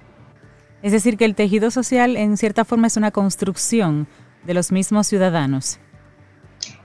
[0.81, 4.07] Es decir, que el tejido social en cierta forma es una construcción
[4.45, 5.79] de los mismos ciudadanos.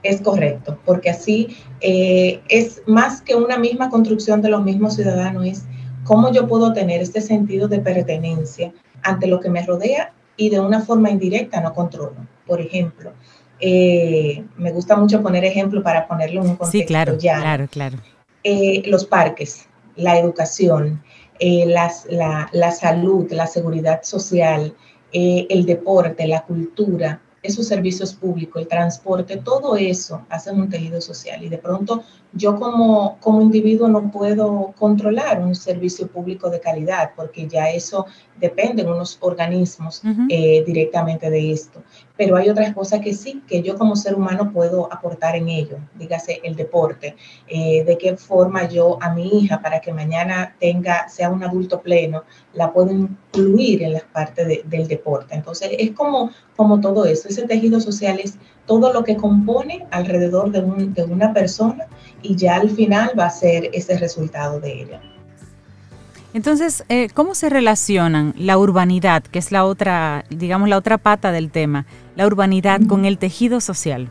[0.03, 5.47] Es correcto, porque así eh, es más que una misma construcción de los mismos ciudadanos,
[5.47, 5.64] es
[6.05, 8.72] cómo yo puedo tener este sentido de pertenencia
[9.03, 12.16] ante lo que me rodea y de una forma indirecta no controlo.
[12.47, 13.12] Por ejemplo,
[13.61, 17.99] eh, me gusta mucho poner ejemplo para ponerlo en un contexto sí, claro, Claro, claro.
[18.42, 19.66] Eh, los parques,
[19.97, 21.03] la educación,
[21.41, 21.91] la,
[22.53, 24.74] la, salud, la seguridad social,
[25.12, 31.45] el deporte, la cultura, esos servicios públicos, el transporte, todo eso hace un tejido social
[31.45, 37.11] y de pronto yo como, como individuo no puedo controlar un servicio público de calidad
[37.14, 38.07] porque ya eso
[38.41, 41.82] depende de unos organismos eh, directamente de esto.
[42.16, 45.78] Pero hay otras cosas que sí, que yo como ser humano puedo aportar en ello,
[45.94, 47.16] dígase el deporte,
[47.48, 51.80] eh, de qué forma yo a mi hija para que mañana tenga, sea un adulto
[51.80, 55.34] pleno, la puedo incluir en las partes del deporte.
[55.34, 60.50] Entonces es como, como todo eso, ese tejido social es todo lo que compone alrededor
[60.50, 61.86] de, un, de una persona
[62.22, 65.13] y ya al final va a ser ese resultado de ella.
[66.35, 71.30] Entonces, eh, ¿cómo se relacionan la urbanidad, que es la otra, digamos, la otra pata
[71.30, 74.11] del tema, la urbanidad con el tejido social?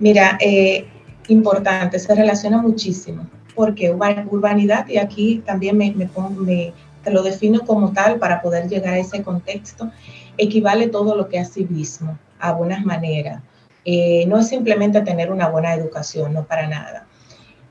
[0.00, 0.88] Mira, eh,
[1.28, 6.72] importante, se relaciona muchísimo, porque urbanidad, y aquí también me, me,
[7.04, 9.92] te lo defino como tal para poder llegar a ese contexto,
[10.36, 13.40] equivale todo lo que es civismo, a buenas maneras,
[13.84, 17.06] eh, no es simplemente tener una buena educación, no para nada.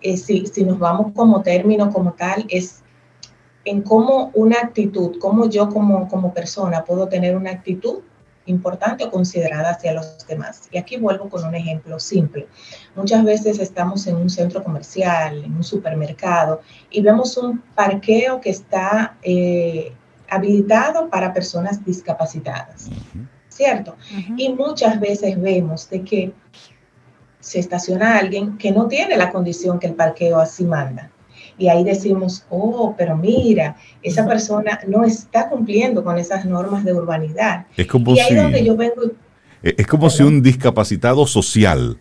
[0.02, 2.82] Eh, si, si, nos vamos como término, como tal, es
[3.66, 8.00] en cómo una actitud, cómo yo como, como persona puedo tener una actitud
[8.46, 10.70] importante o considerada hacia los demás.
[10.72, 12.48] Y aquí vuelvo con un ejemplo simple.
[12.96, 18.50] Muchas veces estamos en un centro comercial, en un supermercado, y vemos un parqueo que
[18.50, 19.94] está eh,
[20.30, 22.90] habilitado para personas discapacitadas.
[23.60, 23.98] ¿cierto?
[24.38, 26.32] Y muchas veces vemos de que
[27.40, 31.12] se estaciona alguien que no tiene la condición que el parqueo así manda.
[31.58, 36.94] Y ahí decimos, oh, pero mira, esa persona no está cumpliendo con esas normas de
[36.94, 37.66] urbanidad.
[37.76, 39.02] Es como y ahí si, donde yo vengo.
[39.62, 41.98] Es como si un discapacitado social.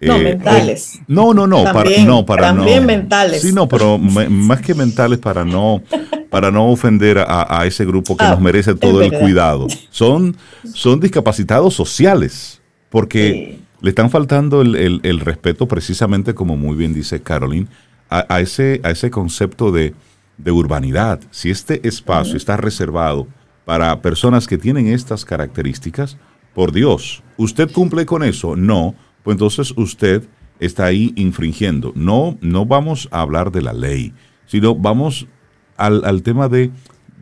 [0.00, 1.00] No, eh, mentales.
[1.08, 3.42] no, no, no, para, no, para también mentales.
[3.42, 5.82] Sí, no, pero más que mentales para no
[6.30, 9.66] para no ofender a, ese grupo que ah, nos merece todo el cuidado.
[9.90, 10.36] Son,
[10.74, 12.60] son discapacitados sociales,
[12.90, 17.68] porque le están faltando el, respeto precisamente, como muy bien dice Caroline,
[18.10, 19.94] a, ese, a ese concepto de,
[20.46, 21.20] urbanidad.
[21.30, 23.26] Si este espacio está reservado
[23.64, 26.16] para personas que tienen estas características,
[26.54, 28.56] por Dios, ¿usted cumple con eso?
[28.56, 30.26] No, pues entonces usted
[30.58, 31.92] está ahí infringiendo.
[31.94, 34.12] No, no vamos a hablar de la ley,
[34.46, 35.26] sino vamos
[35.76, 36.72] al, al tema de,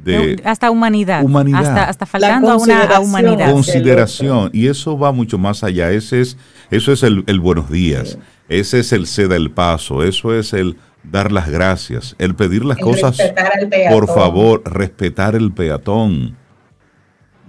[0.06, 1.60] de hasta humanidad, Humanidad.
[1.66, 3.04] Hasta, hasta faltando a una a consideración.
[3.08, 3.52] humanidad.
[3.52, 4.50] consideración.
[4.52, 5.90] Y eso va mucho más allá.
[5.90, 6.38] Ese es,
[6.70, 8.18] eso es el, el buenos días.
[8.48, 10.02] Ese es el ceda el paso.
[10.02, 12.14] Eso es el dar las gracias.
[12.18, 13.18] El pedir las El cosas.
[13.18, 13.98] respetar al peatón.
[13.98, 16.36] Por favor, respetar el peatón.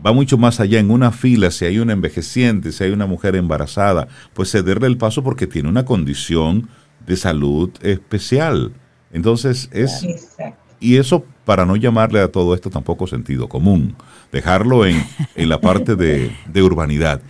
[0.05, 0.79] Va mucho más allá.
[0.79, 4.97] En una fila, si hay una envejeciente, si hay una mujer embarazada, pues cederle el
[4.97, 6.69] paso porque tiene una condición
[7.05, 8.73] de salud especial.
[9.11, 10.66] Entonces, es, Exacto.
[10.79, 13.95] Y eso para no llamarle a todo esto tampoco sentido común,
[14.31, 15.01] dejarlo en,
[15.35, 17.21] en la parte de, de urbanidad.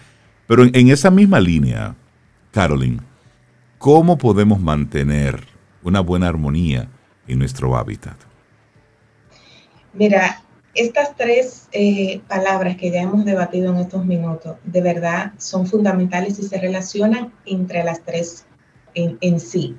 [0.47, 1.95] Pero en, en esa misma línea,
[2.51, 3.01] Carolyn,
[3.77, 5.43] ¿cómo podemos mantener
[5.83, 6.89] una buena armonía
[7.27, 8.15] en nuestro hábitat?
[9.93, 10.41] Mira,
[10.73, 16.39] estas tres eh, palabras que ya hemos debatido en estos minutos, de verdad son fundamentales
[16.39, 18.45] y se relacionan entre las tres
[18.93, 19.75] en, en sí.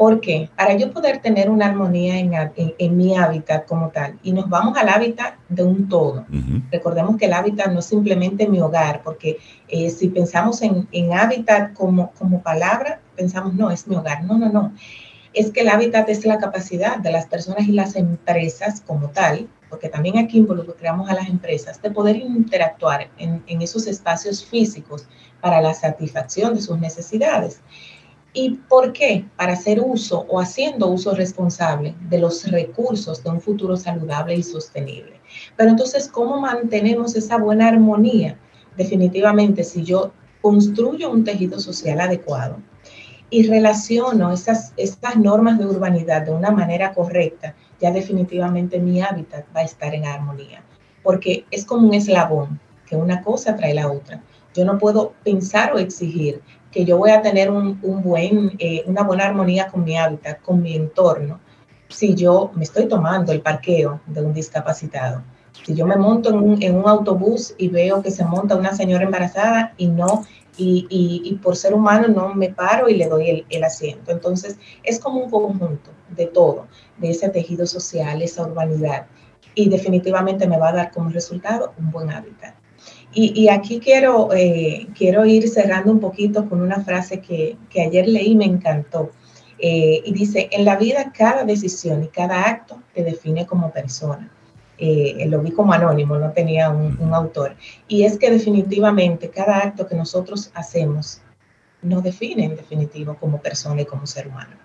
[0.00, 0.48] ¿Por qué?
[0.56, 4.32] Para yo poder tener una armonía en, ha- en- en mi hábitat como tal, y
[4.32, 6.24] nos vamos al hábitat de un todo.
[6.72, 9.36] Recordemos que el hábitat no es simplemente mi hogar, porque
[9.68, 14.24] eh, si pensamos en, en hábitat como, como palabra, pensamos, no, es mi hogar.
[14.24, 14.72] No, no, no.
[15.34, 19.48] Es que el hábitat es la capacidad de las personas y las empresas como tal,
[19.68, 25.06] porque también aquí involucramos a las empresas, de poder interactuar en esos espacios físicos
[25.42, 27.60] para la satisfacción de sus necesidades.
[28.32, 29.24] ¿Y por qué?
[29.36, 34.42] Para hacer uso o haciendo uso responsable de los recursos de un futuro saludable y
[34.44, 35.20] sostenible.
[35.56, 38.38] Pero entonces, ¿cómo mantenemos esa buena armonía?
[38.76, 42.58] Definitivamente, si yo construyo un tejido social adecuado
[43.30, 49.44] y relaciono esas, estas normas de urbanidad de una manera correcta, ya definitivamente mi hábitat
[49.54, 50.62] va a estar en armonía.
[51.02, 54.22] Porque es como un eslabón, que una cosa trae la otra.
[54.54, 58.82] Yo no puedo pensar o exigir que yo voy a tener un, un buen, eh,
[58.86, 61.40] una buena armonía con mi hábitat, con mi entorno,
[61.88, 65.22] si yo me estoy tomando el parqueo de un discapacitado.
[65.64, 68.72] Si yo me monto en un, en un autobús y veo que se monta una
[68.74, 70.24] señora embarazada y no,
[70.56, 74.10] y, y- y por ser humano no me paro y le doy el, el asiento.
[74.12, 76.68] Entonces, es como un conjunto de todo,
[76.98, 79.06] de ese tejido social, esa urbanidad.
[79.54, 82.54] Y definitivamente me va a dar como resultado un buen hábitat.
[83.12, 87.82] Y, y aquí quiero, eh, quiero ir cerrando un poquito con una frase que, que
[87.82, 89.10] ayer leí y me encantó.
[89.58, 94.30] Eh, y dice, en la vida cada decisión y cada acto te define como persona.
[94.78, 97.56] Eh, lo vi como anónimo, no tenía un, un autor.
[97.86, 101.20] Y es que definitivamente cada acto que nosotros hacemos
[101.82, 104.56] nos define en definitivo como persona y como ser humano.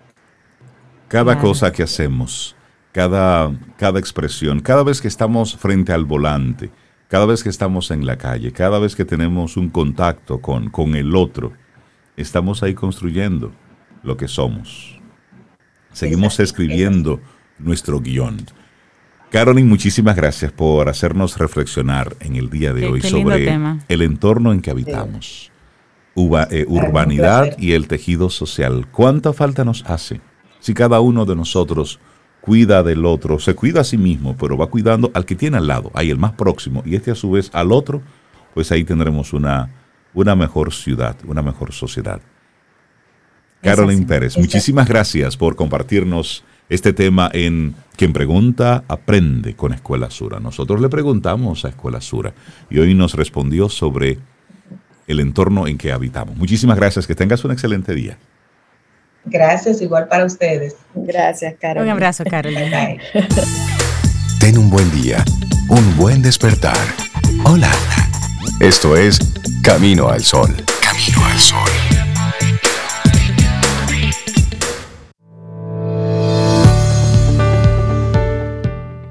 [1.08, 1.48] Cada Claro.
[1.48, 2.56] cosa que hacemos,
[2.92, 6.70] cada, cada expresión, cada vez que estamos frente al volante,
[7.08, 10.94] cada vez que estamos en la calle, cada vez que tenemos un contacto con, con
[10.96, 11.52] el otro,
[12.16, 13.52] estamos ahí construyendo
[14.02, 14.98] lo que somos.
[15.92, 17.20] Seguimos Exacto, escribiendo
[17.58, 18.38] nuestro guion.
[19.30, 23.80] Carolyn, muchísimas gracias por hacernos reflexionar en el día de Qué- hoy qué sobre tema.
[23.88, 25.50] el entorno en que habitamos,
[26.14, 28.86] Uba- eh, urbanidad y el tejido social.
[28.90, 30.20] ¿Cuánta falta nos hace
[30.60, 31.98] si cada uno de nosotros
[32.46, 35.66] cuida del otro, se cuida a sí mismo, pero va cuidando al que tiene al
[35.66, 38.02] lado, ahí el más próximo, y este a su vez al otro,
[38.54, 39.68] pues ahí tendremos una,
[40.14, 42.20] una mejor ciudad, una mejor sociedad.
[43.60, 44.06] Carolyn.
[44.06, 50.38] Pérez, muchísimas gracias por compartirnos este tema en Quien pregunta, aprende con Escuela Sura.
[50.38, 52.32] Nosotros le preguntamos a Escuela Sura
[52.70, 54.20] y hoy nos respondió sobre
[55.08, 56.36] el entorno en que habitamos.
[56.36, 58.18] Muchísimas gracias, que tengas un excelente día.
[59.26, 60.76] Gracias, igual para ustedes.
[60.94, 61.84] Gracias, Carol.
[61.84, 63.00] Un abrazo, bye.
[64.40, 65.24] Ten un buen día,
[65.68, 66.76] un buen despertar.
[67.44, 67.70] Hola.
[68.60, 69.18] Esto es
[69.62, 70.54] Camino al Sol.
[70.80, 71.70] Camino al Sol.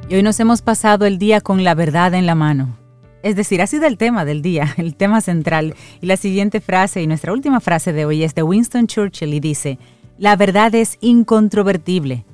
[0.07, 2.77] Y hoy nos hemos pasado el día con la verdad en la mano.
[3.21, 5.75] Es decir, ha sido el tema del día, el tema central.
[5.99, 9.39] Y la siguiente frase y nuestra última frase de hoy es de Winston Churchill y
[9.39, 9.77] dice,
[10.17, 12.25] la verdad es incontrovertible.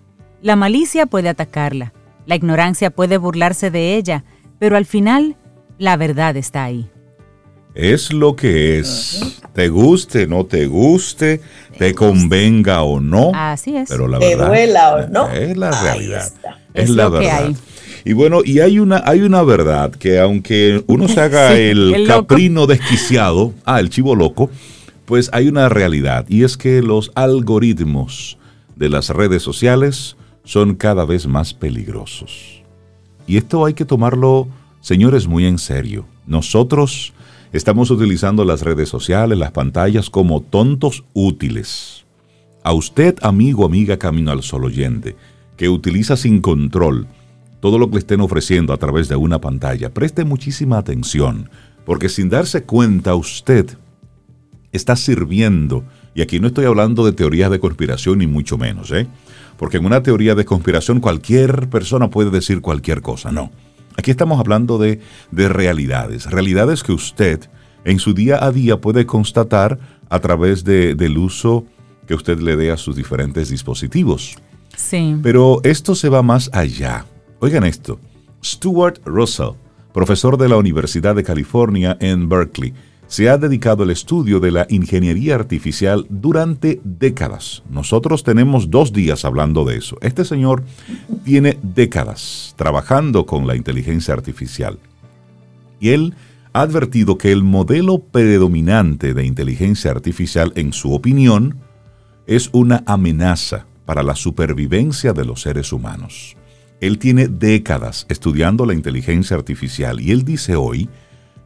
[0.41, 1.93] La malicia puede atacarla,
[2.25, 4.23] la ignorancia puede burlarse de ella,
[4.59, 5.35] pero al final
[5.77, 6.89] la verdad está ahí.
[7.73, 9.41] Es lo que es.
[9.53, 11.39] Te guste, no te guste,
[11.77, 13.31] te convenga o no.
[13.33, 13.87] Así es.
[13.89, 15.29] Pero la Te verdad duela o no.
[15.29, 16.31] es la realidad.
[16.73, 17.45] Es, Es la lo que verdad.
[17.45, 17.55] hay.
[18.03, 21.93] Y bueno, y hay una, hay una verdad que aunque uno se haga Sí, el,
[21.93, 24.49] el caprino desquiciado, ah, el chivo loco,
[25.11, 28.37] pues hay una realidad y es que los algoritmos
[28.77, 32.63] de las redes sociales son cada vez más peligrosos.
[33.27, 34.47] Y esto hay que tomarlo,
[34.79, 36.05] señores, muy en serio.
[36.25, 37.11] Nosotros
[37.51, 42.05] estamos utilizando las redes sociales, las pantallas como tontos útiles.
[42.63, 45.17] A usted, amigo, amiga Camino al Sol oyente,
[45.57, 47.05] que utiliza sin control
[47.59, 51.49] todo lo que le estén ofreciendo a través de una pantalla, preste muchísima atención,
[51.85, 53.77] porque sin darse cuenta usted
[54.71, 59.07] está sirviendo, y aquí no estoy hablando de teorías de conspiración ni mucho menos, ¿eh?
[59.57, 63.51] porque en una teoría de conspiración cualquier persona puede decir cualquier cosa, no.
[63.97, 65.01] Aquí estamos hablando de,
[65.31, 67.41] de realidades, realidades que usted
[67.83, 71.65] en su día a día puede constatar a través de, del uso
[72.07, 74.35] que usted le dé a sus diferentes dispositivos.
[74.75, 75.15] Sí.
[75.21, 77.05] Pero esto se va más allá.
[77.39, 77.99] Oigan esto.
[78.43, 79.51] Stuart Russell,
[79.93, 82.73] profesor de la Universidad de California en Berkeley,
[83.11, 87.61] se ha dedicado al estudio de la ingeniería artificial durante décadas.
[87.69, 89.97] Nosotros tenemos dos días hablando de eso.
[89.99, 90.63] Este señor
[91.25, 94.79] tiene décadas trabajando con la inteligencia artificial.
[95.81, 96.13] Y él
[96.53, 101.57] ha advertido que el modelo predominante de inteligencia artificial, en su opinión,
[102.27, 106.37] es una amenaza para la supervivencia de los seres humanos.
[106.79, 110.87] Él tiene décadas estudiando la inteligencia artificial y él dice hoy,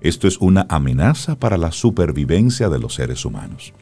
[0.08, 3.74] esto es una amenaza para la supervivencia de los seres humanos.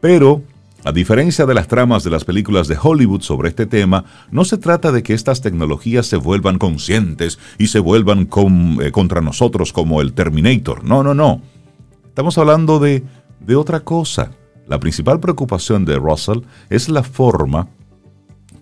[0.00, 0.42] Pero,
[0.84, 4.58] a diferencia de las tramas de las películas de Hollywood sobre este tema, no se
[4.58, 8.28] trata de que estas tecnologías se vuelvan conscientes y se vuelvan
[8.80, 10.84] eh, contra nosotros como el Terminator.
[10.84, 11.40] No, no, no.
[12.06, 13.02] Estamos hablando de,
[13.40, 14.32] de otra cosa.
[14.66, 16.40] La principal preocupación de Russell
[16.70, 17.68] es la forma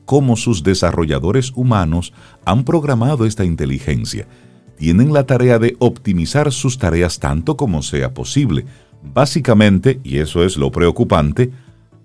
[0.04, 2.12] como sus desarrolladores humanos
[2.44, 4.26] han programado esta inteligencia.
[4.82, 8.64] Tienen la tarea de optimizar sus tareas tanto como sea posible,
[9.14, 11.52] básicamente, y eso es lo preocupante,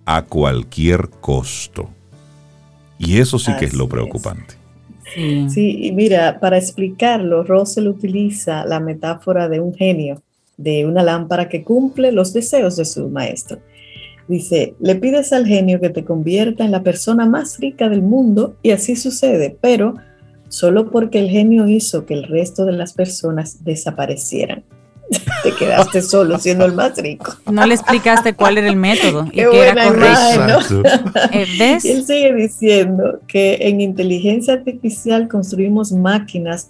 [0.05, 1.89] a cualquier costo.
[2.99, 4.53] Y eso sí que es lo preocupante.
[5.15, 5.87] Sí.
[5.87, 10.21] y mira, para explicarlo, Russell utiliza la metáfora de un genio,
[10.55, 13.57] de una lámpara que cumple los deseos de su maestro.
[14.27, 18.55] Dice, le pides al genio que te convierta en la persona más rica del mundo
[18.61, 19.95] y así sucede, pero
[20.49, 24.63] solo porque el genio hizo que el resto de las personas desaparecieran.
[25.43, 27.33] Te quedaste solo siendo el más rico.
[27.49, 30.83] No le explicaste cuál era el método y Qué que buena era imagen, correcto.
[31.31, 31.85] Eh, ¿Ves?
[31.85, 36.69] Y él sigue diciendo que en inteligencia artificial construimos máquinas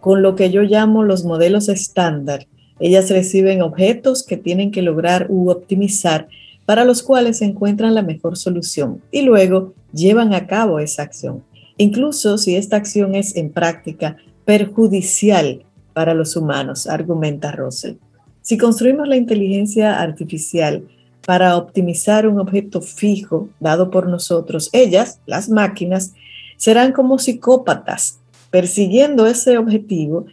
[0.00, 2.46] con lo que yo llamo los modelos estándar.
[2.80, 6.28] Ellas reciben objetos que tienen que lograr u optimizar
[6.64, 11.42] para los cuales encuentran la mejor solución y luego llevan a cabo esa acción,
[11.78, 15.64] incluso si esta acción es en práctica perjudicial
[15.94, 17.96] para los humanos, argumenta Russell.
[18.42, 20.86] Si construimos la inteligencia artificial
[21.26, 26.14] para optimizar un objeto fijo dado por nosotros, ellas, las máquinas,
[26.56, 28.20] serán como psicópatas
[28.50, 30.26] persiguiendo ese objetivo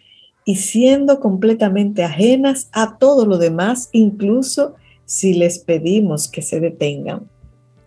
[0.46, 4.76] y siendo completamente ajenas a todo lo demás, incluso
[5.06, 7.28] si les pedimos que se detengan.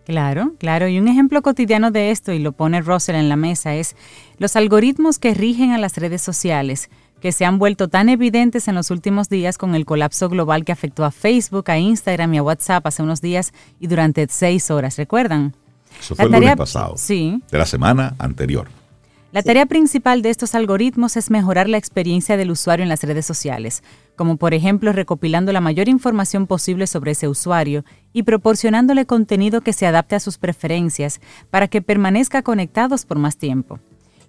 [0.09, 0.87] Claro, claro.
[0.87, 3.95] Y un ejemplo cotidiano de esto, y lo pone Russell en la mesa, es
[4.39, 6.89] los algoritmos que rigen a las redes sociales,
[7.21, 10.71] que se han vuelto tan evidentes en los últimos días con el colapso global que
[10.71, 14.97] afectó a Facebook, a Instagram y a WhatsApp hace unos días y durante seis horas,
[14.97, 15.53] ¿recuerdan?
[15.99, 16.95] Eso fue La el lunes pasado.
[16.97, 17.43] Sí.
[17.51, 18.67] De la semana anterior.
[19.31, 23.27] La tarea principal de estos algoritmos es mejorar la experiencia del usuario en las redes
[23.27, 23.83] sociales,
[24.15, 29.71] como por ejemplo recopilando la mayor información posible sobre ese usuario y proporcionándole contenido que
[29.71, 31.21] se adapte a sus preferencias
[31.51, 33.79] para que permanezca conectados por más tiempo,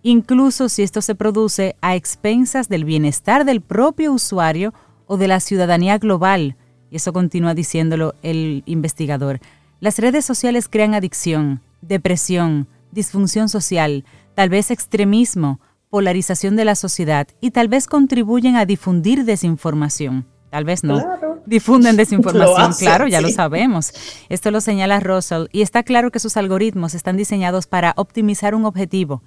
[0.02, 4.74] incluso si esto se produce a expensas del bienestar del propio usuario
[5.06, 6.56] o de la ciudadanía global.
[6.90, 9.40] Y eso continúa diciéndolo el investigador.
[9.80, 14.04] Las redes sociales crean adicción, depresión, disfunción social,
[14.40, 15.60] tal vez extremismo,
[15.90, 20.26] polarización de la sociedad y tal vez contribuyen a difundir desinformación.
[20.48, 20.98] Tal vez no.
[20.98, 21.42] Claro.
[21.44, 23.92] Difunden desinformación, claro, ya lo sabemos.
[24.30, 28.64] Esto lo señala Russell y está claro que sus algoritmos están diseñados para optimizar un
[28.64, 29.22] objetivo,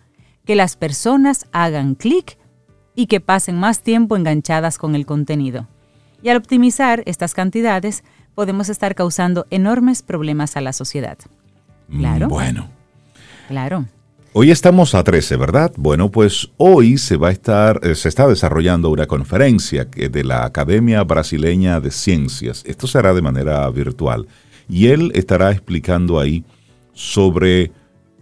[0.46, 2.40] que las personas hagan clic
[2.96, 5.68] y que pasen más tiempo enganchadas con el contenido.
[6.24, 8.04] Y al optimizar estas cantidades,
[8.34, 11.20] podemos estar causando enormes problemas a la sociedad.
[11.88, 12.26] Claro.
[12.26, 12.70] Mm, Bueno.
[13.48, 13.86] Claro.
[14.36, 15.72] Hoy estamos a 13, ¿verdad?
[15.78, 20.44] Bueno, pues hoy se va a estar, eh, se está desarrollando una conferencia de la
[20.44, 22.64] Academia Brasileña de Ciencias.
[22.66, 24.28] Esto será de manera virtual.
[24.68, 26.44] Y él estará explicando ahí
[26.94, 27.72] sobre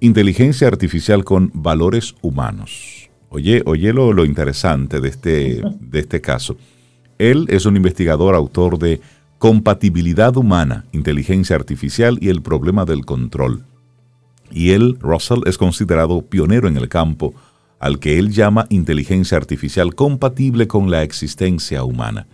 [0.01, 3.09] inteligencia artificial con valores humanos.
[3.29, 6.57] Oye, oye lo, lo interesante de este, de este caso.
[7.19, 8.99] Él es un investigador, autor de
[9.38, 13.63] Compatibilidad Humana, Inteligencia Artificial y el Problema del Control.
[14.52, 17.34] Y él, Russell, es considerado pionero en el campo
[17.80, 22.28] al que él llama inteligencia artificial compatible con la existencia humana.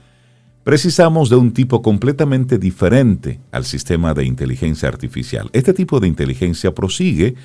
[0.65, 5.49] Precisamos de un tipo completamente diferente al sistema de inteligencia artificial.
[5.53, 7.35] Este tipo de inteligencia prosigue,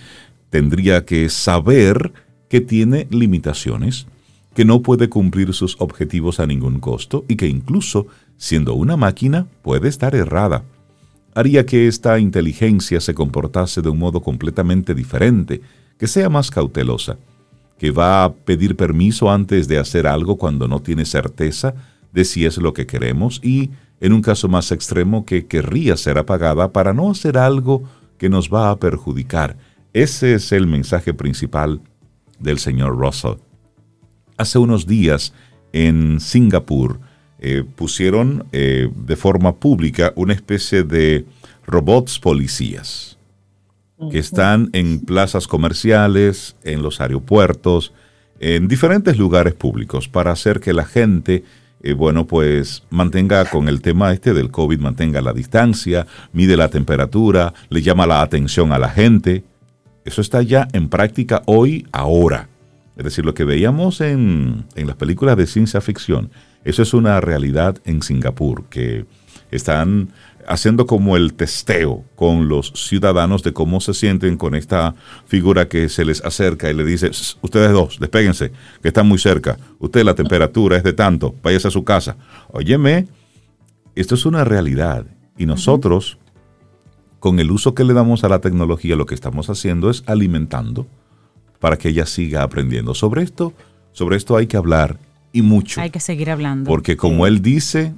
[0.50, 2.12] tendría que saber
[2.48, 4.08] que tiene limitaciones,
[4.54, 9.46] que no puede cumplir sus objetivos a ningún costo y que incluso, siendo una máquina,
[9.62, 10.64] puede estar errada.
[11.34, 15.62] Haría que esta inteligencia se comportase de un modo completamente diferente,
[15.98, 17.16] que sea más cautelosa,
[17.78, 21.74] que va a pedir permiso antes de hacer algo cuando no tiene certeza
[22.12, 26.18] de si es lo que queremos y, en un caso más extremo, que querría ser
[26.18, 27.82] apagada para no hacer algo
[28.18, 29.56] que nos va a perjudicar.
[29.94, 31.80] Ese es el mensaje principal
[32.38, 33.38] del señor Russell.
[34.36, 35.32] Hace unos días
[35.72, 37.00] en Singapur
[37.44, 41.24] eh, pusieron eh, de forma pública una especie de
[41.66, 43.18] robots policías
[44.12, 47.92] que están en plazas comerciales, en los aeropuertos,
[48.38, 51.42] en diferentes lugares públicos para hacer que la gente,
[51.82, 56.68] eh, bueno, pues mantenga con el tema este del COVID, mantenga la distancia, mide la
[56.68, 59.42] temperatura, le llama la atención a la gente.
[60.04, 62.48] Eso está ya en práctica hoy, ahora.
[62.96, 66.30] Es decir, lo que veíamos en, en las películas de ciencia ficción,
[66.64, 69.06] eso es una realidad en Singapur, que
[69.50, 70.08] están
[70.46, 74.94] haciendo como el testeo con los ciudadanos de cómo se sienten con esta
[75.26, 77.10] figura que se les acerca y le dice,
[77.42, 81.70] ustedes dos, despéguense, que están muy cerca, usted la temperatura es de tanto, váyase a
[81.70, 82.16] su casa.
[82.52, 83.06] Óyeme,
[83.94, 85.06] esto es una realidad
[85.36, 86.18] y nosotros,
[87.20, 90.86] con el uso que le damos a la tecnología, lo que estamos haciendo es alimentando
[91.60, 92.94] para que ella siga aprendiendo.
[92.94, 93.52] Sobre esto,
[93.92, 94.98] sobre esto hay que hablar
[95.32, 95.80] y mucho.
[95.80, 96.68] Hay que seguir hablando.
[96.68, 97.94] Porque como él dice,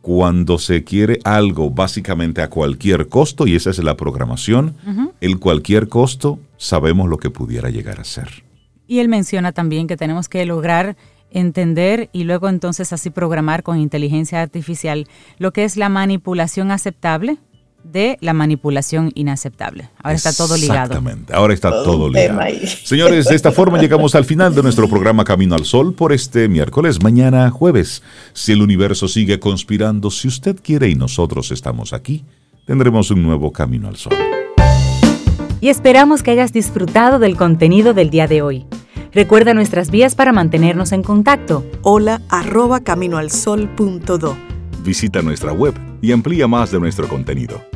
[0.00, 4.74] cuando se quiere algo básicamente a cualquier costo, y esa es la programación,
[5.20, 8.44] el cualquier costo sabemos lo que pudiera llegar a ser.
[8.86, 10.96] Y él menciona también que tenemos que lograr
[11.30, 17.38] entender y luego entonces así programar con inteligencia artificial lo que es la manipulación aceptable
[17.92, 19.88] de la manipulación inaceptable.
[20.02, 20.94] Ahora está todo ligado.
[20.94, 22.40] Exactamente, ahora está todo, ligado.
[22.84, 26.48] Señores, de esta forma llegamos al final de nuestro programa Camino al Sol por este
[26.48, 28.02] miércoles, mañana jueves.
[28.32, 32.24] Si el universo sigue conspirando, si usted quiere y nosotros estamos aquí,
[32.66, 34.14] tendremos un nuevo Camino al Sol.
[35.60, 38.66] Y esperamos que hayas disfrutado del contenido del día de hoy.
[39.12, 41.64] Recuerda nuestras vías para mantenernos en contacto.
[41.82, 44.36] Hola arroba caminoalsol.do.
[44.84, 47.75] Visita nuestra web y amplía más de nuestro contenido